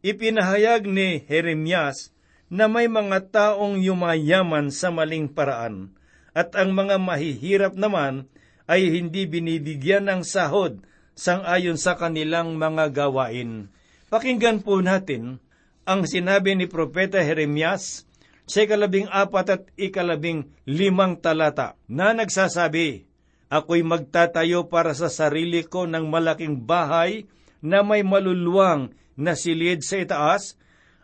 Ipinahayag 0.00 0.88
ni 0.88 1.28
Jeremias 1.28 2.08
na 2.48 2.64
may 2.64 2.88
mga 2.88 3.28
taong 3.28 3.84
yumayaman 3.84 4.72
sa 4.72 4.88
maling 4.88 5.28
paraan 5.28 5.92
at 6.32 6.56
ang 6.56 6.72
mga 6.72 6.96
mahihirap 6.96 7.76
naman 7.76 8.24
ay 8.64 8.88
hindi 8.88 9.28
binibigyan 9.28 10.08
ng 10.08 10.24
sahod 10.24 10.80
sang-ayon 11.12 11.76
sa 11.76 12.00
kanilang 12.00 12.56
mga 12.56 12.96
gawain. 12.96 13.68
Pakinggan 14.08 14.64
po 14.64 14.80
natin 14.80 15.36
ang 15.84 16.08
sinabi 16.08 16.56
ni 16.56 16.64
Propeta 16.64 17.20
Jeremias 17.20 18.08
sa 18.48 18.64
ikalabing 18.64 19.12
apat 19.12 19.46
at 19.52 19.62
ikalabing 19.76 20.48
limang 20.64 21.20
talata 21.20 21.76
na 21.84 22.16
nagsasabi, 22.16 23.04
Ako'y 23.52 23.84
magtatayo 23.84 24.72
para 24.72 24.96
sa 24.96 25.12
sarili 25.12 25.60
ko 25.68 25.84
ng 25.84 26.08
malaking 26.08 26.64
bahay 26.64 27.28
na 27.64 27.82
may 27.82 28.06
maluluwang 28.06 28.94
na 29.18 29.34
silid 29.34 29.82
sa 29.82 29.98
itaas 29.98 30.54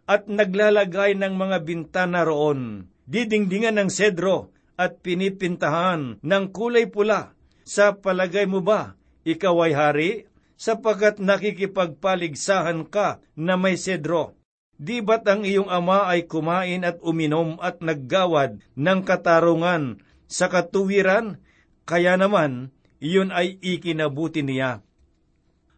at 0.06 0.30
naglalagay 0.30 1.18
ng 1.18 1.34
mga 1.34 1.58
bintana 1.66 2.22
roon. 2.22 2.86
Didingdingan 3.04 3.76
ng 3.80 3.90
sedro 3.90 4.54
at 4.78 5.02
pinipintahan 5.02 6.22
ng 6.22 6.44
kulay 6.54 6.88
pula. 6.88 7.36
Sa 7.64 7.96
palagay 7.96 8.44
mo 8.44 8.60
ba, 8.60 8.96
ikaw 9.24 9.64
ay 9.64 9.72
hari? 9.72 10.10
Sapagkat 10.54 11.18
nakikipagpaligsahan 11.18 12.86
ka 12.86 13.18
na 13.34 13.58
may 13.58 13.74
sedro. 13.74 14.38
Di 14.78 15.02
ba't 15.02 15.26
ang 15.26 15.42
iyong 15.42 15.70
ama 15.70 16.06
ay 16.06 16.26
kumain 16.30 16.86
at 16.86 17.02
uminom 17.02 17.58
at 17.58 17.82
naggawad 17.82 18.62
ng 18.78 19.00
katarungan 19.02 20.02
sa 20.30 20.46
katuwiran? 20.50 21.42
Kaya 21.84 22.16
naman, 22.16 22.72
iyon 23.02 23.34
ay 23.34 23.60
ikinabuti 23.60 24.40
niya 24.40 24.84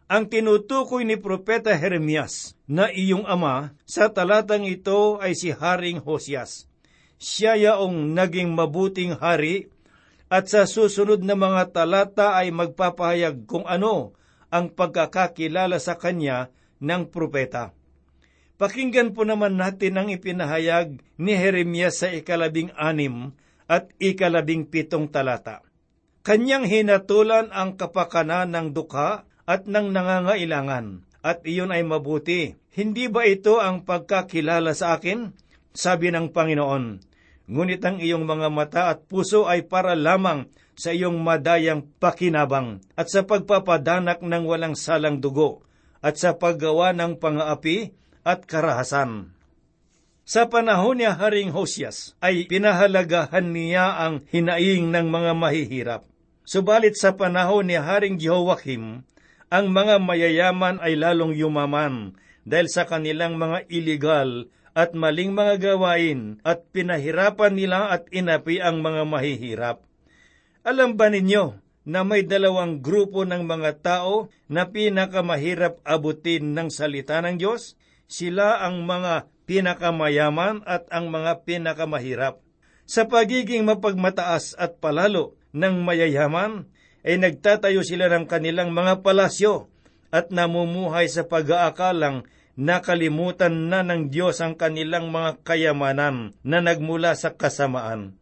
ang 0.07 0.31
tinutukoy 0.31 1.03
ni 1.03 1.19
Propeta 1.19 1.75
Jeremias 1.75 2.55
na 2.63 2.87
iyong 2.87 3.27
ama 3.27 3.75
sa 3.83 4.07
talatang 4.07 4.63
ito 4.63 5.19
ay 5.19 5.35
si 5.35 5.51
Haring 5.51 5.99
Hosias. 5.99 6.71
Siya 7.19 7.59
yaong 7.59 8.15
naging 8.15 8.55
mabuting 8.55 9.19
hari 9.19 9.67
at 10.31 10.47
sa 10.47 10.63
susunod 10.63 11.23
na 11.27 11.35
mga 11.35 11.75
talata 11.75 12.39
ay 12.39 12.55
magpapahayag 12.55 13.43
kung 13.47 13.67
ano 13.67 14.15
ang 14.47 14.71
pagkakakilala 14.71 15.75
sa 15.83 15.99
kanya 15.99 16.55
ng 16.79 17.11
propeta. 17.11 17.75
Pakinggan 18.55 19.11
po 19.11 19.27
naman 19.27 19.59
natin 19.59 19.99
ang 19.99 20.07
ipinahayag 20.07 21.03
ni 21.19 21.33
Jeremias 21.35 21.99
sa 21.99 22.09
ikalabing 22.09 22.71
anim 22.79 23.35
at 23.67 23.91
ikalabing 23.99 24.71
pitong 24.71 25.11
talata. 25.11 25.61
Kanyang 26.23 26.65
hinatulan 26.65 27.51
ang 27.51 27.75
kapakanan 27.75 28.55
ng 28.55 28.67
dukha 28.71 29.26
at 29.47 29.63
ng 29.65 29.95
nangangailangan, 29.95 31.07
at 31.23 31.41
iyon 31.47 31.71
ay 31.71 31.81
mabuti. 31.87 32.59
Hindi 32.75 33.07
ba 33.07 33.23
ito 33.23 33.57
ang 33.63 33.87
pagkakilala 33.87 34.75
sa 34.75 34.99
akin? 34.99 35.33
Sabi 35.71 36.11
ng 36.11 36.29
Panginoon, 36.35 36.99
ngunit 37.47 37.81
ang 37.81 37.97
iyong 37.97 38.27
mga 38.27 38.47
mata 38.51 38.81
at 38.91 39.07
puso 39.07 39.47
ay 39.47 39.65
para 39.65 39.95
lamang 39.95 40.45
sa 40.77 40.93
iyong 40.93 41.17
madayang 41.23 41.87
pakinabang 41.97 42.83
at 42.93 43.09
sa 43.09 43.25
pagpapadanak 43.25 44.21
ng 44.21 44.43
walang 44.45 44.77
salang 44.77 45.17
dugo 45.17 45.65
at 46.05 46.21
sa 46.21 46.37
paggawa 46.37 46.93
ng 46.93 47.17
pangaapi 47.17 47.97
at 48.21 48.45
karahasan. 48.45 49.33
Sa 50.27 50.45
panahon 50.51 50.99
ni 50.99 51.07
Haring 51.07 51.55
Hosias 51.55 52.13
ay 52.19 52.45
pinahalagahan 52.45 53.47
niya 53.47 53.95
ang 53.95 54.27
hinaing 54.27 54.91
ng 54.91 55.07
mga 55.07 55.31
mahihirap. 55.33 56.01
Subalit 56.43 56.99
sa 56.99 57.15
panahon 57.15 57.71
ni 57.71 57.79
Haring 57.79 58.19
Jehoiakim, 58.19 59.07
ang 59.47 59.71
mga 59.71 60.03
mayayaman 60.03 60.83
ay 60.83 60.99
lalong 60.99 61.31
yumaman 61.31 62.19
dahil 62.43 62.67
sa 62.67 62.83
kanilang 62.83 63.39
mga 63.39 63.67
iligal 63.71 64.51
at 64.77 64.93
maling 64.93 65.33
mga 65.33 65.73
gawain 65.73 66.37
at 66.45 66.69
pinahirapan 66.69 67.55
nila 67.55 67.89
at 67.89 68.05
inapi 68.13 68.61
ang 68.61 68.83
mga 68.83 69.03
mahihirap. 69.09 69.77
Alam 70.67 70.99
ba 70.99 71.09
ninyo 71.09 71.57
na 71.87 72.03
may 72.03 72.27
dalawang 72.27 72.83
grupo 72.83 73.23
ng 73.23 73.47
mga 73.47 73.79
tao 73.79 74.27
na 74.51 74.67
pinakamahirap 74.67 75.79
abutin 75.87 76.51
ng 76.51 76.67
salita 76.67 77.23
ng 77.23 77.39
Diyos? 77.39 77.79
Sila 78.07 78.61
ang 78.63 78.83
mga 78.83 79.31
pinakamayaman 79.47 80.61
at 80.67 80.91
ang 80.91 81.07
mga 81.07 81.47
pinakamahirap. 81.47 82.43
Sa 82.87 83.07
pagiging 83.07 83.63
mapagmataas 83.67 84.55
at 84.59 84.79
palalo 84.79 85.39
ng 85.55 85.83
mayayaman, 85.83 86.67
ay 87.05 87.21
nagtatayo 87.21 87.85
sila 87.85 88.09
ng 88.09 88.25
kanilang 88.25 88.73
mga 88.73 89.01
palasyo 89.05 89.69
at 90.09 90.31
namumuhay 90.31 91.11
sa 91.11 91.27
pag-aakalang 91.27 92.25
nakalimutan 92.57 93.69
na 93.69 93.85
ng 93.85 94.09
Diyos 94.09 94.41
ang 94.41 94.57
kanilang 94.57 95.13
mga 95.13 95.45
kayamanan 95.45 96.33
na 96.41 96.57
nagmula 96.57 97.13
sa 97.13 97.37
kasamaan. 97.37 98.17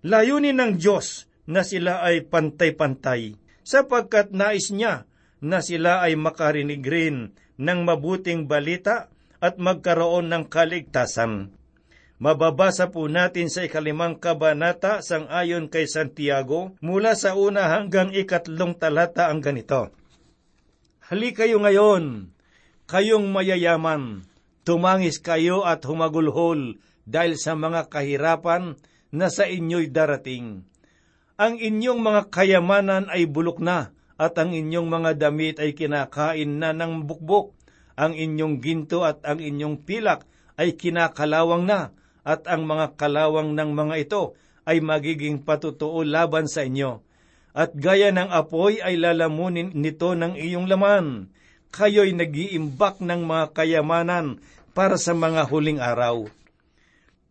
Layunin 0.00 0.56
ng 0.56 0.80
Diyos 0.80 1.28
na 1.44 1.62
sila 1.62 2.00
ay 2.02 2.24
pantay-pantay, 2.26 3.36
sapagkat 3.62 4.32
nais 4.32 4.72
niya 4.72 5.04
na 5.44 5.60
sila 5.60 6.02
ay 6.02 6.16
makarinig 6.16 6.82
rin 6.82 7.36
ng 7.60 7.80
mabuting 7.84 8.48
balita 8.48 9.12
at 9.38 9.60
magkaroon 9.60 10.32
ng 10.32 10.44
kaligtasan. 10.48 11.52
Mababasa 12.16 12.88
po 12.88 13.12
natin 13.12 13.52
sa 13.52 13.68
ikalimang 13.68 14.16
kabanata 14.16 15.04
sang 15.04 15.28
ayon 15.28 15.68
kay 15.68 15.84
Santiago 15.84 16.72
mula 16.80 17.12
sa 17.12 17.36
una 17.36 17.68
hanggang 17.76 18.08
ikatlong 18.08 18.72
talata 18.72 19.28
ang 19.28 19.44
ganito. 19.44 19.92
Hali 21.12 21.36
kayo 21.36 21.60
ngayon, 21.60 22.32
kayong 22.88 23.28
mayayaman, 23.28 24.24
tumangis 24.64 25.20
kayo 25.20 25.68
at 25.68 25.84
humagulhol 25.84 26.80
dahil 27.04 27.36
sa 27.36 27.52
mga 27.52 27.92
kahirapan 27.92 28.80
na 29.12 29.28
sa 29.28 29.44
inyo'y 29.44 29.92
darating. 29.92 30.64
Ang 31.36 31.60
inyong 31.60 32.00
mga 32.00 32.32
kayamanan 32.32 33.12
ay 33.12 33.28
bulok 33.28 33.60
na 33.60 33.92
at 34.16 34.40
ang 34.40 34.56
inyong 34.56 34.88
mga 34.88 35.20
damit 35.20 35.60
ay 35.60 35.76
kinakain 35.76 36.48
na 36.56 36.72
ng 36.72 37.04
bukbok. 37.04 37.52
Ang 38.00 38.16
inyong 38.16 38.64
ginto 38.64 39.04
at 39.04 39.20
ang 39.28 39.36
inyong 39.36 39.84
pilak 39.84 40.24
ay 40.56 40.80
kinakalawang 40.80 41.68
na 41.68 41.92
at 42.26 42.50
ang 42.50 42.66
mga 42.66 42.98
kalawang 42.98 43.54
ng 43.54 43.70
mga 43.70 43.94
ito 44.02 44.22
ay 44.66 44.82
magiging 44.82 45.46
patutuo 45.46 46.02
laban 46.02 46.50
sa 46.50 46.66
inyo. 46.66 47.06
At 47.54 47.72
gaya 47.78 48.10
ng 48.10 48.34
apoy 48.34 48.82
ay 48.82 48.98
lalamunin 48.98 49.70
nito 49.78 50.12
ng 50.18 50.34
iyong 50.34 50.66
laman. 50.66 51.30
Kayo'y 51.70 52.18
nag-iimbak 52.18 52.98
ng 52.98 53.22
mga 53.22 53.54
kayamanan 53.54 54.42
para 54.74 54.98
sa 54.98 55.14
mga 55.14 55.46
huling 55.46 55.78
araw. 55.78 56.26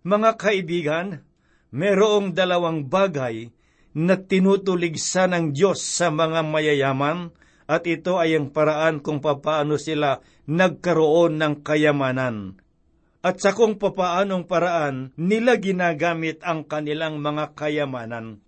Mga 0.07 0.29
kaibigan, 0.39 1.07
Merong 1.75 2.31
dalawang 2.31 2.87
bagay 2.87 3.51
na 3.99 4.15
tinutuligsa 4.15 5.27
ng 5.27 5.51
Diyos 5.51 5.83
sa 5.83 6.07
mga 6.07 6.39
mayayaman 6.47 7.35
at 7.67 7.83
ito 7.83 8.15
ay 8.15 8.39
ang 8.39 8.55
paraan 8.55 9.03
kung 9.03 9.19
papaano 9.19 9.75
sila 9.75 10.23
nagkaroon 10.47 11.35
ng 11.35 11.53
kayamanan. 11.67 12.55
At 13.25 13.41
sa 13.41 13.57
kung 13.57 13.81
papaanong 13.81 14.45
paraan 14.45 15.09
nila 15.17 15.57
ginagamit 15.57 16.45
ang 16.45 16.61
kanilang 16.61 17.17
mga 17.17 17.57
kayamanan. 17.57 18.45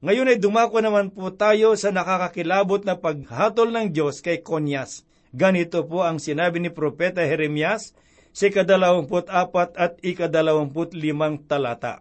Ngayon 0.00 0.32
ay 0.32 0.40
dumako 0.40 0.80
naman 0.80 1.12
po 1.12 1.28
tayo 1.28 1.76
sa 1.76 1.92
nakakakilabot 1.92 2.88
na 2.88 2.96
paghatol 2.96 3.68
ng 3.68 3.92
Diyos 3.92 4.24
kay 4.24 4.40
Konyas. 4.40 5.04
Ganito 5.36 5.84
po 5.84 6.08
ang 6.08 6.16
sinabi 6.16 6.56
ni 6.56 6.72
Propeta 6.72 7.20
Jeremias 7.20 7.92
sa 8.32 8.48
ikadalawamput 8.48 9.28
apat 9.28 9.76
at 9.76 10.00
ikadalawamput 10.00 10.96
limang 10.96 11.44
talata. 11.44 12.00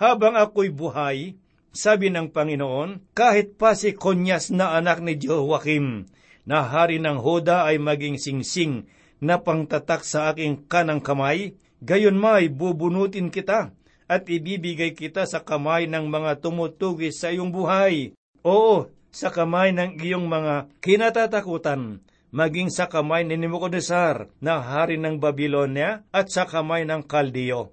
Habang 0.00 0.40
ako'y 0.40 0.72
buhay, 0.72 1.36
sabi 1.68 2.08
ng 2.08 2.32
Panginoon, 2.32 3.12
kahit 3.12 3.60
pa 3.60 3.76
si 3.76 3.92
Konyas 3.92 4.48
na 4.56 4.72
anak 4.72 5.04
ni 5.04 5.20
Jehoiakim, 5.20 6.08
na 6.48 6.64
hari 6.64 6.96
ng 6.96 7.20
Hoda 7.20 7.68
ay 7.68 7.76
maging 7.76 8.16
singsing 8.16 8.88
na 9.22 9.40
pangtatak 9.40 10.04
sa 10.04 10.32
aking 10.32 10.68
kanang 10.68 11.00
kamay, 11.00 11.56
gayon 11.80 12.16
may 12.16 12.48
bubunutin 12.52 13.32
kita 13.32 13.72
at 14.06 14.22
ibibigay 14.30 14.94
kita 14.94 15.26
sa 15.26 15.42
kamay 15.42 15.90
ng 15.90 16.06
mga 16.06 16.38
tumutugis 16.40 17.20
sa 17.20 17.34
iyong 17.34 17.50
buhay. 17.50 18.14
Oo, 18.46 18.92
sa 19.10 19.34
kamay 19.34 19.74
ng 19.74 19.98
iyong 19.98 20.28
mga 20.30 20.70
kinatatakutan, 20.78 22.04
maging 22.30 22.68
sa 22.70 22.86
kamay 22.86 23.24
ni 23.24 23.40
Nebuchadnezzar 23.40 24.28
na 24.44 24.60
hari 24.60 25.00
ng 25.00 25.18
Babylonia 25.18 26.04
at 26.12 26.30
sa 26.30 26.44
kamay 26.44 26.84
ng 26.84 27.02
Kaldiyo. 27.08 27.72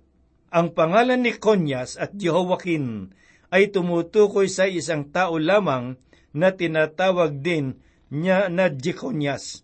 Ang 0.54 0.72
pangalan 0.72 1.22
ni 1.22 1.34
Konyas 1.36 1.98
at 1.98 2.14
Jehoiakim 2.14 3.12
ay 3.54 3.70
tumutukoy 3.74 4.50
sa 4.50 4.70
isang 4.70 5.10
tao 5.10 5.38
lamang 5.38 5.98
na 6.34 6.54
tinatawag 6.54 7.42
din 7.42 7.78
niya 8.10 8.50
na 8.50 8.70
Jeconias, 8.70 9.63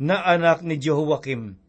na 0.00 0.24
anak 0.24 0.64
ni 0.64 0.80
Jehoiakim. 0.80 1.60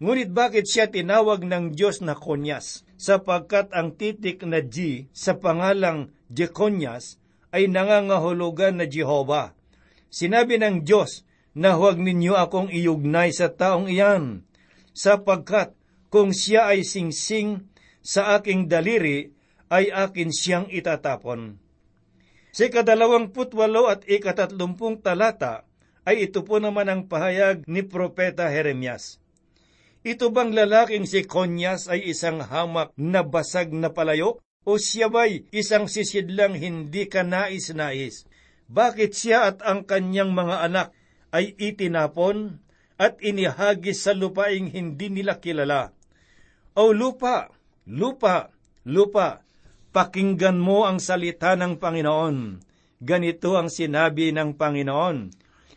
Ngunit 0.00 0.32
bakit 0.32 0.66
siya 0.66 0.88
tinawag 0.90 1.44
ng 1.44 1.76
Diyos 1.76 2.00
na 2.00 2.16
Konyas? 2.16 2.82
Sapagkat 2.98 3.70
ang 3.76 3.92
titik 3.94 4.42
na 4.42 4.64
G 4.64 5.06
sa 5.12 5.36
pangalang 5.36 6.10
Jeconias 6.32 7.20
ay 7.54 7.68
nangangahulugan 7.70 8.80
na 8.80 8.88
Jehova. 8.88 9.52
Sinabi 10.08 10.58
ng 10.58 10.82
Diyos 10.82 11.22
na 11.54 11.78
huwag 11.78 12.02
ninyo 12.02 12.34
akong 12.34 12.72
iugnay 12.72 13.30
sa 13.30 13.46
taong 13.52 13.86
iyan, 13.86 14.42
sapagkat 14.90 15.76
kung 16.10 16.34
siya 16.34 16.74
ay 16.74 16.82
singsing 16.82 17.70
sa 18.02 18.34
aking 18.38 18.66
daliri, 18.66 19.30
ay 19.70 19.90
akin 19.90 20.30
siyang 20.34 20.66
itatapon. 20.70 21.58
Sa 22.54 22.70
ikadalawang 22.70 23.34
putwalo 23.34 23.90
at 23.90 24.06
ikatatlumpung 24.06 25.02
talata 25.02 25.66
ay 26.04 26.28
ito 26.30 26.44
po 26.44 26.60
naman 26.60 26.88
ang 26.88 27.02
pahayag 27.08 27.64
ni 27.68 27.84
Propeta 27.84 28.48
Jeremias. 28.48 29.20
Ito 30.04 30.28
bang 30.28 30.52
lalaking 30.52 31.08
si 31.08 31.24
Konyas 31.24 31.88
ay 31.88 32.12
isang 32.12 32.44
hamak 32.44 32.92
na 33.00 33.24
basag 33.24 33.72
na 33.72 33.88
palayok? 33.88 34.40
O 34.64 34.80
siya 34.80 35.12
ba'y 35.12 35.48
isang 35.52 35.88
sisidlang 35.88 36.56
hindi 36.56 37.08
ka 37.08 37.24
nais-nais? 37.24 38.28
Bakit 38.68 39.10
siya 39.12 39.52
at 39.52 39.58
ang 39.64 39.84
kanyang 39.84 40.32
mga 40.32 40.56
anak 40.64 40.88
ay 41.32 41.52
itinapon 41.56 42.60
at 42.96 43.20
inihagis 43.20 44.04
sa 44.04 44.16
lupaing 44.16 44.72
hindi 44.72 45.12
nila 45.12 45.40
kilala? 45.40 45.92
O 46.76 46.92
lupa, 46.92 47.52
lupa, 47.84 48.52
lupa, 48.88 49.44
Pakinggan 49.94 50.58
mo 50.58 50.90
ang 50.90 50.98
salita 50.98 51.54
ng 51.54 51.78
Panginoon. 51.78 52.58
Ganito 52.98 53.54
ang 53.54 53.70
sinabi 53.70 54.34
ng 54.34 54.58
Panginoon. 54.58 55.30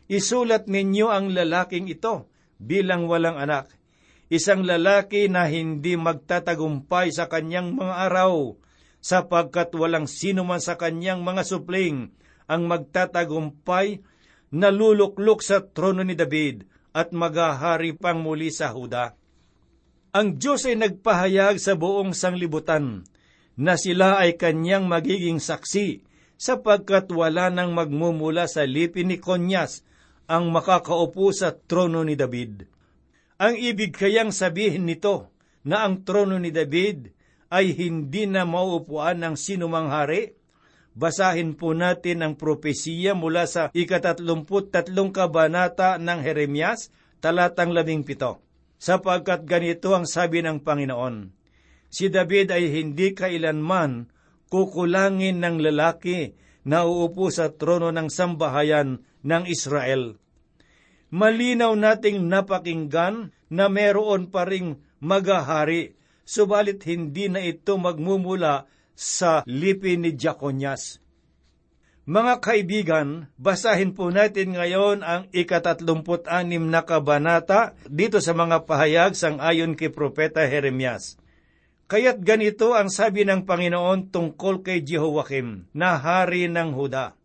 Isulat 0.07 0.71
ninyo 0.71 1.11
ang 1.11 1.35
lalaking 1.35 1.91
ito 1.91 2.31
bilang 2.55 3.11
walang 3.11 3.35
anak. 3.35 3.67
Isang 4.31 4.63
lalaki 4.63 5.27
na 5.27 5.47
hindi 5.47 5.95
magtatagumpay 5.99 7.11
sa 7.11 7.27
kanyang 7.31 7.75
mga 7.75 8.11
araw, 8.11 8.55
sapagkat 9.03 9.71
walang 9.75 10.07
sino 10.07 10.43
man 10.43 10.59
sa 10.59 10.75
kanyang 10.75 11.23
mga 11.23 11.43
supling 11.47 12.11
ang 12.47 12.67
magtatagumpay 12.67 14.03
na 14.51 14.71
luluklok 14.71 15.43
sa 15.43 15.59
trono 15.63 16.03
ni 16.03 16.15
David 16.15 16.63
at 16.95 17.11
magahari 17.11 17.91
pang 17.95 18.19
muli 18.19 18.51
sa 18.51 18.71
Huda. 18.71 19.15
Ang 20.15 20.39
Diyos 20.39 20.63
ay 20.65 20.79
nagpahayag 20.79 21.59
sa 21.59 21.75
buong 21.75 22.15
sanglibutan 22.15 23.03
na 23.59 23.75
sila 23.75 24.23
ay 24.23 24.39
kanyang 24.39 24.87
magiging 24.87 25.43
saksi 25.43 26.03
sapagkat 26.39 27.11
wala 27.11 27.51
nang 27.51 27.75
magmumula 27.75 28.47
sa 28.47 28.63
lipi 28.63 29.03
ni 29.03 29.19
Konyas 29.19 29.83
ang 30.27 30.51
makakaupo 30.51 31.31
sa 31.31 31.55
trono 31.55 32.03
ni 32.03 32.19
David. 32.19 32.67
Ang 33.39 33.55
ibig 33.55 33.95
kayang 33.95 34.35
sabihin 34.35 34.83
nito 34.83 35.31
na 35.63 35.87
ang 35.87 36.03
trono 36.03 36.35
ni 36.35 36.51
David 36.51 37.15
ay 37.47 37.71
hindi 37.71 38.27
na 38.27 38.43
mauupuan 38.43 39.23
ng 39.23 39.35
sinumang 39.39 39.87
hari? 39.87 40.35
Basahin 40.97 41.53
po 41.55 41.71
natin 41.77 42.25
ang 42.25 42.33
propesiya 42.35 43.13
mula 43.13 43.47
sa 43.47 43.69
ikatatlumput 43.71 44.73
tatlong 44.73 45.13
kabanata 45.13 45.95
ng 46.01 46.19
Jeremias, 46.25 46.89
talatang 47.21 47.71
labing 47.71 48.03
pito. 48.03 48.41
Sapagkat 48.81 49.45
ganito 49.45 49.93
ang 49.93 50.09
sabi 50.09 50.41
ng 50.41 50.61
Panginoon, 50.61 51.29
si 51.87 52.09
David 52.09 52.49
ay 52.49 52.69
hindi 52.73 53.13
kailanman 53.13 54.09
kukulangin 54.49 55.37
ng 55.41 55.61
lalaki 55.61 56.33
na 56.67 56.83
uupo 56.83 57.31
sa 57.31 57.47
trono 57.47 57.95
ng 57.95 58.11
sambahayan 58.11 58.99
ng 59.23 59.43
Israel. 59.47 60.19
Malinaw 61.07 61.71
nating 61.79 62.27
napakinggan 62.27 63.31
na 63.47 63.71
meron 63.71 64.27
pa 64.27 64.43
ring 64.43 64.83
magahari, 64.99 65.95
subalit 66.27 66.83
hindi 66.83 67.31
na 67.31 67.39
ito 67.39 67.79
magmumula 67.79 68.67
sa 68.91 69.47
lipi 69.47 69.95
ni 69.95 70.11
Jaconias. 70.19 70.99
Mga 72.07 72.33
kaibigan, 72.39 73.07
basahin 73.35 73.91
po 73.91 74.11
natin 74.11 74.55
ngayon 74.55 75.03
ang 75.03 75.27
ikatatlumput-anim 75.31 76.63
na 76.67 76.83
kabanata 76.87 77.75
dito 77.83 78.23
sa 78.23 78.31
mga 78.31 78.63
pahayag 78.63 79.11
sang 79.11 79.43
ayon 79.43 79.75
kay 79.75 79.91
Propeta 79.91 80.43
Jeremias. 80.47 81.19
Kaya't 81.87 82.19
ganito 82.19 82.75
ang 82.75 82.91
sabi 82.91 83.23
ng 83.23 83.47
Panginoon 83.47 84.11
tungkol 84.11 84.59
kay 84.59 84.83
Jehoiakim, 84.83 85.71
na 85.71 85.95
hari 85.95 86.51
ng 86.51 86.75
Huda. 86.75 87.15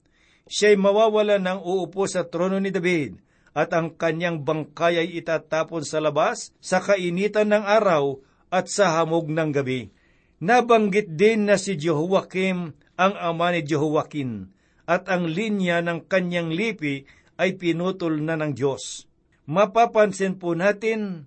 Siya'y 0.46 0.78
mawawala 0.78 1.42
ng 1.42 1.66
uupo 1.66 2.06
sa 2.06 2.30
trono 2.30 2.62
ni 2.62 2.70
David, 2.70 3.18
at 3.58 3.74
ang 3.74 3.98
kanyang 3.98 4.46
bangkay 4.46 5.02
ay 5.02 5.18
itatapon 5.18 5.82
sa 5.82 5.98
labas, 5.98 6.54
sa 6.62 6.78
kainitan 6.78 7.50
ng 7.50 7.64
araw, 7.66 8.22
at 8.54 8.70
sa 8.70 9.02
hamog 9.02 9.26
ng 9.34 9.50
gabi. 9.50 9.90
Nabanggit 10.38 11.18
din 11.18 11.50
na 11.50 11.58
si 11.58 11.74
Jehoiakim 11.74 12.70
ang 12.94 13.14
ama 13.18 13.50
ni 13.50 13.66
Jehoiakim, 13.66 14.46
at 14.86 15.10
ang 15.10 15.26
linya 15.26 15.82
ng 15.82 16.06
kanyang 16.06 16.54
lipi 16.54 17.02
ay 17.34 17.58
pinutol 17.58 18.22
na 18.22 18.38
ng 18.38 18.54
Diyos. 18.54 19.10
Mapapansin 19.50 20.38
po 20.38 20.54
natin 20.54 21.26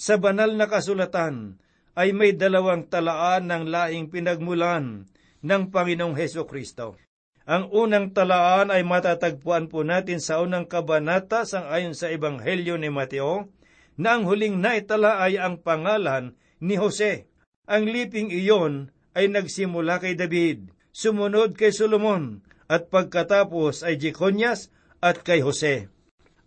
sa 0.00 0.16
banal 0.16 0.56
na 0.56 0.64
kasulatan 0.64 1.60
ay 2.00 2.16
may 2.16 2.32
dalawang 2.32 2.88
talaan 2.88 3.52
ng 3.52 3.68
laing 3.68 4.08
pinagmulan 4.08 5.04
ng 5.44 5.62
Panginoong 5.68 6.16
Heso 6.16 6.48
Kristo. 6.48 6.96
Ang 7.44 7.68
unang 7.68 8.16
talaan 8.16 8.72
ay 8.72 8.80
matatagpuan 8.88 9.68
po 9.68 9.84
natin 9.84 10.16
sa 10.16 10.40
unang 10.40 10.64
kabanata 10.64 11.44
sang 11.44 11.68
ayon 11.68 11.92
sa 11.92 12.08
Ebanghelyo 12.08 12.80
ni 12.80 12.88
Mateo, 12.88 13.52
na 14.00 14.16
ang 14.16 14.24
huling 14.24 14.64
naitala 14.64 15.20
ay 15.20 15.36
ang 15.36 15.60
pangalan 15.60 16.40
ni 16.64 16.80
Jose. 16.80 17.28
Ang 17.68 17.92
liping 17.92 18.32
iyon 18.32 18.96
ay 19.12 19.28
nagsimula 19.28 20.00
kay 20.00 20.16
David, 20.16 20.72
sumunod 20.96 21.52
kay 21.52 21.68
Solomon, 21.68 22.40
at 22.64 22.88
pagkatapos 22.88 23.84
ay 23.84 24.00
Jeconias 24.00 24.72
at 25.04 25.20
kay 25.20 25.44
Jose. 25.44 25.92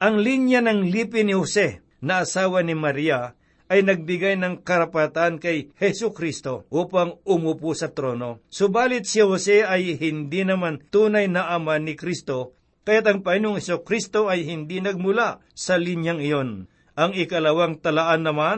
Ang 0.02 0.18
linya 0.18 0.66
ng 0.66 0.89
lipi 0.89 1.22
ni 1.22 1.38
Jose 1.38 1.86
na 2.02 2.26
asawa 2.26 2.66
ni 2.66 2.74
Maria 2.74 3.38
ay 3.71 3.86
nagbigay 3.88 4.36
ng 4.39 4.62
karapatan 4.62 5.39
kay 5.39 5.71
Heso 5.80 6.12
Kristo 6.12 6.67
upang 6.67 7.19
umupo 7.23 7.71
sa 7.73 7.91
trono. 7.91 8.43
Subalit 8.52 9.08
si 9.08 9.23
Jose 9.23 9.63
ay 9.63 9.95
hindi 9.97 10.43
naman 10.43 10.84
tunay 10.91 11.32
na 11.32 11.52
ama 11.52 11.80
ni 11.80 11.95
Kristo, 11.95 12.58
kaya't 12.84 13.08
ang 13.08 13.19
Panginoong 13.23 13.58
Heso 13.60 13.82
Kristo 13.82 14.28
ay 14.28 14.43
hindi 14.43 14.84
nagmula 14.84 15.39
sa 15.56 15.80
linyang 15.80 16.19
iyon. 16.19 16.49
Ang 16.93 17.12
ikalawang 17.17 17.82
talaan 17.82 18.28
naman 18.28 18.58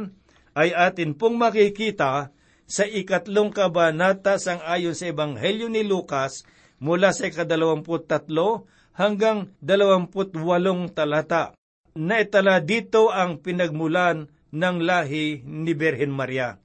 ay 0.58 0.76
atin 0.76 1.16
pong 1.16 1.40
makikita 1.40 2.36
sa 2.66 2.84
ikatlong 2.84 3.54
kabanata 3.54 4.42
sang 4.42 4.60
ayon 4.66 4.98
sa 4.98 5.14
Ebanghelyo 5.14 5.70
ni 5.70 5.86
Lucas 5.86 6.44
mula 6.82 7.14
sa 7.14 7.30
ikadalawamput 7.30 8.10
tatlo 8.10 8.66
hanggang 8.98 9.54
dalawamput 9.62 10.34
walong 10.36 10.92
talata. 10.92 11.54
Naitala 11.96 12.60
dito 12.60 13.08
ang 13.14 13.40
pinagmulan 13.40 14.28
ng 14.52 14.78
lahi 14.84 15.42
ni 15.46 15.74
Birhen 15.74 16.14
Maria. 16.14 16.60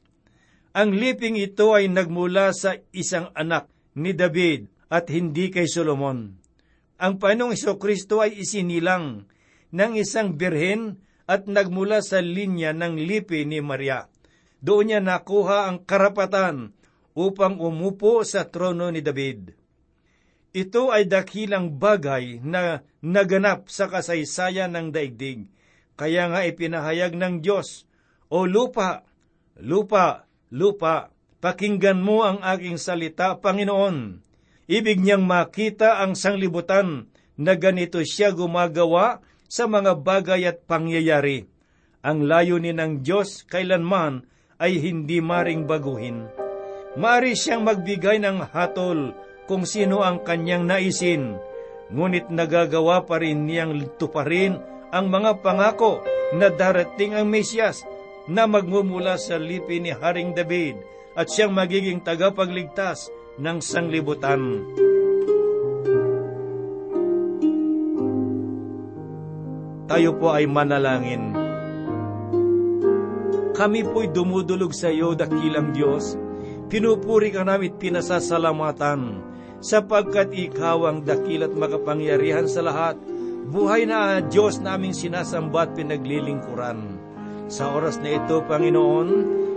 Ang 0.77 0.95
liping 0.95 1.35
ito 1.41 1.75
ay 1.75 1.91
nagmula 1.91 2.55
sa 2.55 2.79
isang 2.95 3.33
anak 3.35 3.67
ni 3.99 4.15
David 4.15 4.71
at 4.91 5.11
hindi 5.11 5.51
kay 5.51 5.67
Solomon. 5.67 6.39
Ang 7.01 7.17
Panginoong 7.17 7.57
Kristo 7.81 8.21
ay 8.21 8.39
isinilang 8.39 9.25
ng 9.73 9.93
isang 9.97 10.37
birhen 10.37 11.01
at 11.31 11.47
nagmula 11.47 12.03
sa 12.03 12.19
linya 12.19 12.75
ng 12.75 12.99
lipi 12.99 13.47
ni 13.47 13.63
Maria. 13.63 14.11
Doon 14.61 14.93
niya 14.93 15.01
nakuha 15.01 15.71
ang 15.71 15.81
karapatan 15.87 16.77
upang 17.17 17.57
umupo 17.59 18.21
sa 18.27 18.47
trono 18.47 18.93
ni 18.93 19.01
David. 19.01 19.57
Ito 20.51 20.91
ay 20.91 21.07
dakilang 21.07 21.79
bagay 21.79 22.43
na 22.43 22.83
naganap 23.01 23.71
sa 23.71 23.87
kasaysayan 23.87 24.75
ng 24.75 24.91
daigdig. 24.91 25.47
Kaya 26.01 26.33
nga 26.33 26.49
ipinahayag 26.49 27.13
ng 27.13 27.45
Diyos, 27.45 27.85
O 28.33 28.49
lupa, 28.49 29.05
lupa, 29.61 30.25
lupa, 30.49 31.13
pakinggan 31.43 32.01
mo 32.01 32.23
ang 32.23 32.39
aking 32.41 32.79
salita, 32.79 33.37
Panginoon. 33.37 34.23
Ibig 34.71 35.03
niyang 35.03 35.27
makita 35.27 35.99
ang 36.01 36.15
sanglibutan 36.15 37.11
na 37.35 37.59
ganito 37.59 37.99
siya 38.07 38.31
gumagawa 38.31 39.19
sa 39.51 39.67
mga 39.67 39.99
bagay 39.99 40.47
at 40.47 40.63
pangyayari. 40.65 41.51
Ang 42.07 42.31
layunin 42.31 42.79
ng 42.79 42.93
Diyos 43.03 43.43
kailanman 43.51 44.25
ay 44.63 44.79
hindi 44.79 45.19
maring 45.19 45.67
baguhin. 45.67 46.31
Maari 46.95 47.35
siyang 47.35 47.67
magbigay 47.67 48.23
ng 48.23 48.47
hatol 48.55 49.13
kung 49.51 49.67
sino 49.67 50.07
ang 50.07 50.23
kanyang 50.23 50.71
naisin, 50.71 51.35
ngunit 51.91 52.31
nagagawa 52.31 53.03
pa 53.11 53.19
rin 53.19 53.51
niyang 53.51 53.99
tuparin 53.99 54.70
ang 54.91 55.07
mga 55.07 55.43
pangako 55.43 56.03
na 56.35 56.51
darating 56.51 57.15
ang 57.15 57.27
Mesyas 57.31 57.87
na 58.31 58.47
magmumula 58.47 59.19
sa 59.19 59.39
lipi 59.39 59.83
ni 59.83 59.91
Haring 59.91 60.35
David 60.35 60.79
at 61.19 61.31
siyang 61.31 61.55
magiging 61.55 62.03
tagapagligtas 62.03 63.11
ng 63.39 63.59
sanglibutan. 63.59 64.63
Tayo 69.91 70.15
po 70.23 70.31
ay 70.31 70.47
manalangin. 70.47 71.35
Kami 73.59 73.83
po'y 73.91 74.09
dumudulog 74.15 74.71
sa 74.71 74.87
iyo, 74.87 75.19
dakilang 75.19 75.75
Diyos. 75.75 76.15
Pinupuri 76.71 77.35
ka 77.35 77.43
namin 77.43 77.75
pinasasalamatan 77.75 79.19
sapagkat 79.59 80.31
ikaw 80.31 80.87
ang 80.87 81.03
dakilat 81.03 81.51
makapangyarihan 81.59 82.47
sa 82.47 82.63
lahat. 82.63 82.97
Buhay 83.49 83.89
na 83.89 84.21
Diyos 84.21 84.61
naming 84.61 84.93
sinasamba 84.93 85.65
at 85.65 85.73
pinaglilingkuran. 85.73 87.01
Sa 87.49 87.73
oras 87.73 87.97
na 88.05 88.21
ito, 88.21 88.45
Panginoon, 88.45 89.09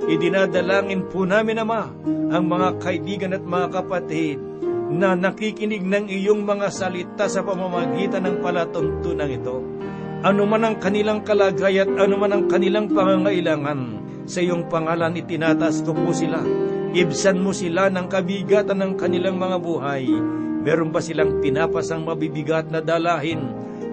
idinadalangin 0.07 1.11
po 1.11 1.27
namin, 1.27 1.61
Ama, 1.61 1.91
ang 2.31 2.45
mga 2.47 2.79
kaibigan 2.79 3.35
at 3.35 3.43
mga 3.43 3.67
kapatid 3.83 4.39
na 4.93 5.17
nakikinig 5.17 5.83
ng 5.83 6.07
iyong 6.07 6.47
mga 6.47 6.71
salita 6.71 7.27
sa 7.27 7.43
pamamagitan 7.43 8.23
ng 8.23 8.39
palatuntunan 8.39 9.29
ito. 9.29 9.59
Ano 10.23 10.47
man 10.47 10.63
ang 10.63 10.77
kanilang 10.79 11.27
kalagay 11.27 11.83
at 11.83 11.91
ano 11.99 12.15
man 12.15 12.31
ang 12.31 12.43
kanilang 12.47 12.87
pangangailangan, 12.87 13.99
sa 14.23 14.39
iyong 14.39 14.71
pangalan 14.71 15.19
itinataas 15.19 15.83
ko 15.83 15.91
po 15.91 16.15
sila 16.15 16.39
Ibsan 16.93 17.41
mo 17.41 17.57
sila 17.57 17.89
ng 17.89 18.05
kabigatan 18.05 18.77
ng 18.77 18.93
kanilang 18.93 19.41
mga 19.41 19.57
buhay. 19.57 20.05
Meron 20.61 20.93
ba 20.93 21.01
silang 21.01 21.41
pinapasang 21.41 22.05
mabibigat 22.05 22.69
na 22.69 22.85
dalahin, 22.85 23.41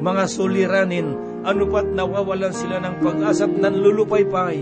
mga 0.00 0.24
suliranin, 0.26 1.08
ano 1.44 1.68
pat 1.68 1.88
nawawalan 1.92 2.52
sila 2.52 2.80
ng 2.80 3.04
pag-asa 3.04 3.44
at 3.44 3.54
nanlulupaypay. 3.54 4.58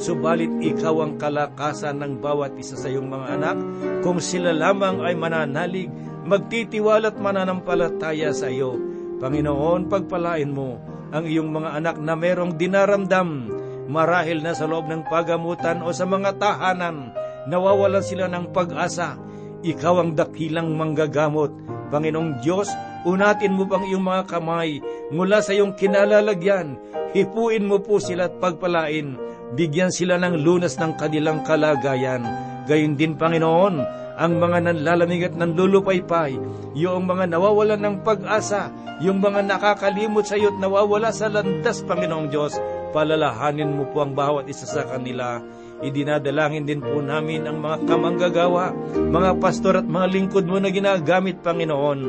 Subalit 0.00 0.50
ikaw 0.62 1.06
ang 1.06 1.14
kalakasan 1.20 2.02
ng 2.02 2.18
bawat 2.18 2.58
isa 2.58 2.74
sa 2.74 2.90
iyong 2.90 3.06
mga 3.06 3.26
anak. 3.38 3.58
Kung 4.02 4.18
sila 4.18 4.50
lamang 4.50 5.02
ay 5.02 5.14
mananalig, 5.14 5.90
magtitiwala 6.26 7.14
at 7.14 7.18
mananampalataya 7.18 8.34
sa 8.34 8.50
iyo. 8.50 8.74
Panginoon, 9.20 9.86
pagpalain 9.86 10.50
mo 10.50 10.80
ang 11.10 11.26
iyong 11.26 11.50
mga 11.50 11.70
anak 11.82 11.96
na 11.98 12.14
merong 12.14 12.54
dinaramdam, 12.54 13.50
marahil 13.90 14.42
na 14.42 14.54
sa 14.54 14.70
loob 14.70 14.86
ng 14.86 15.10
pagamutan 15.10 15.82
o 15.82 15.90
sa 15.90 16.06
mga 16.06 16.38
tahanan, 16.38 17.10
nawawalan 17.50 18.02
sila 18.02 18.30
ng 18.30 18.54
pag-asa. 18.54 19.18
Ikaw 19.60 19.94
ang 20.00 20.10
dakilang 20.16 20.72
manggagamot. 20.78 21.52
Panginoong 21.90 22.38
Diyos, 22.38 22.70
unatin 23.02 23.58
mo 23.58 23.66
pang 23.66 23.82
iyong 23.82 24.06
mga 24.06 24.30
kamay 24.30 24.78
mula 25.10 25.42
sa 25.42 25.50
iyong 25.50 25.74
kinalalagyan. 25.74 26.78
Hipuin 27.10 27.66
mo 27.66 27.82
po 27.82 27.98
sila 27.98 28.30
at 28.30 28.38
pagpalain. 28.38 29.18
Bigyan 29.58 29.90
sila 29.90 30.14
ng 30.22 30.38
lunas 30.46 30.78
ng 30.78 30.94
kanilang 30.94 31.42
kalagayan. 31.42 32.22
Gayun 32.70 32.94
din, 32.94 33.18
Panginoon, 33.18 33.82
ang 34.14 34.32
mga 34.38 34.70
nanlalamig 34.70 35.26
at 35.26 35.34
nanlulupaypay, 35.34 36.38
yung 36.78 37.10
mga 37.10 37.34
nawawalan 37.34 37.82
ng 37.82 37.96
pag-asa, 38.06 38.70
yung 39.02 39.18
mga 39.18 39.42
nakakalimot 39.50 40.22
sa 40.22 40.38
iyo 40.38 40.54
at 40.54 40.62
nawawala 40.62 41.10
sa 41.10 41.26
landas, 41.26 41.82
Panginoong 41.82 42.30
Diyos, 42.30 42.54
palalahanin 42.94 43.74
mo 43.74 43.90
po 43.90 44.06
ang 44.06 44.14
bawat 44.14 44.46
isa 44.46 44.70
sa 44.70 44.86
kanila 44.86 45.42
Idinadalangin 45.80 46.68
din 46.68 46.84
po 46.84 47.00
namin 47.00 47.48
ang 47.48 47.64
mga 47.64 47.88
kamanggagawa, 47.88 48.76
mga 48.92 49.40
pastor 49.40 49.80
at 49.80 49.88
mga 49.88 50.06
lingkod 50.12 50.44
mo 50.44 50.60
na 50.60 50.68
ginagamit, 50.68 51.40
Panginoon. 51.40 52.00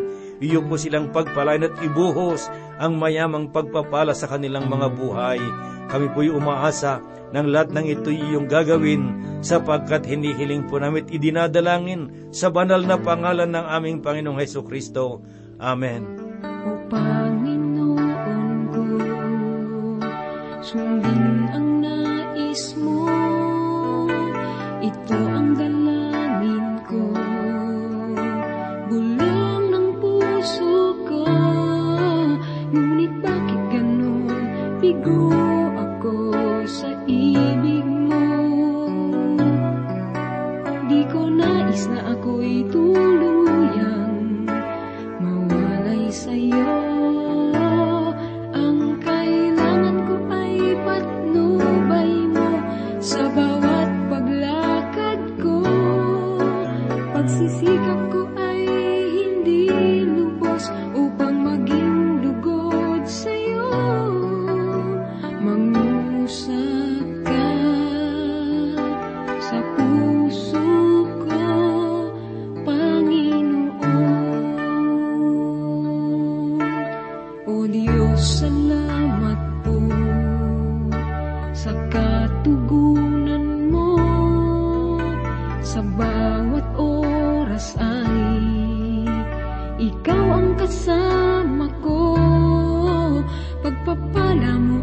Iyo 0.44 0.66
po 0.68 0.76
silang 0.76 1.14
pagpalain 1.16 1.64
at 1.64 1.80
ibuhos 1.80 2.52
ang 2.82 3.00
mayamang 3.00 3.54
pagpapala 3.54 4.12
sa 4.12 4.28
kanilang 4.28 4.68
mga 4.68 4.92
buhay. 4.92 5.40
Kami 5.88 6.12
po'y 6.12 6.34
umaasa 6.34 7.00
ng 7.32 7.48
lahat 7.48 7.72
ng 7.72 7.86
ito'y 7.96 8.20
iyong 8.20 8.52
gagawin 8.52 9.16
sapagkat 9.40 10.04
hinihiling 10.04 10.68
po 10.68 10.82
namin 10.82 11.08
idinadalangin 11.08 12.32
sa 12.36 12.52
banal 12.52 12.84
na 12.84 13.00
pangalan 13.00 13.56
ng 13.56 13.66
aming 13.72 14.04
Panginoong 14.04 14.42
Heso 14.42 14.68
Kristo. 14.68 15.24
Amen. 15.62 16.04
O 16.68 16.76
Panginoon 16.92 18.58
ko, 18.74 18.84
sundin 20.60 21.31
ito 24.92 25.31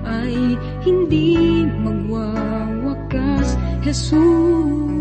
ay 0.07 0.59
hindi 0.85 1.65
magwawakas. 1.83 3.57
Jesus 3.83 4.98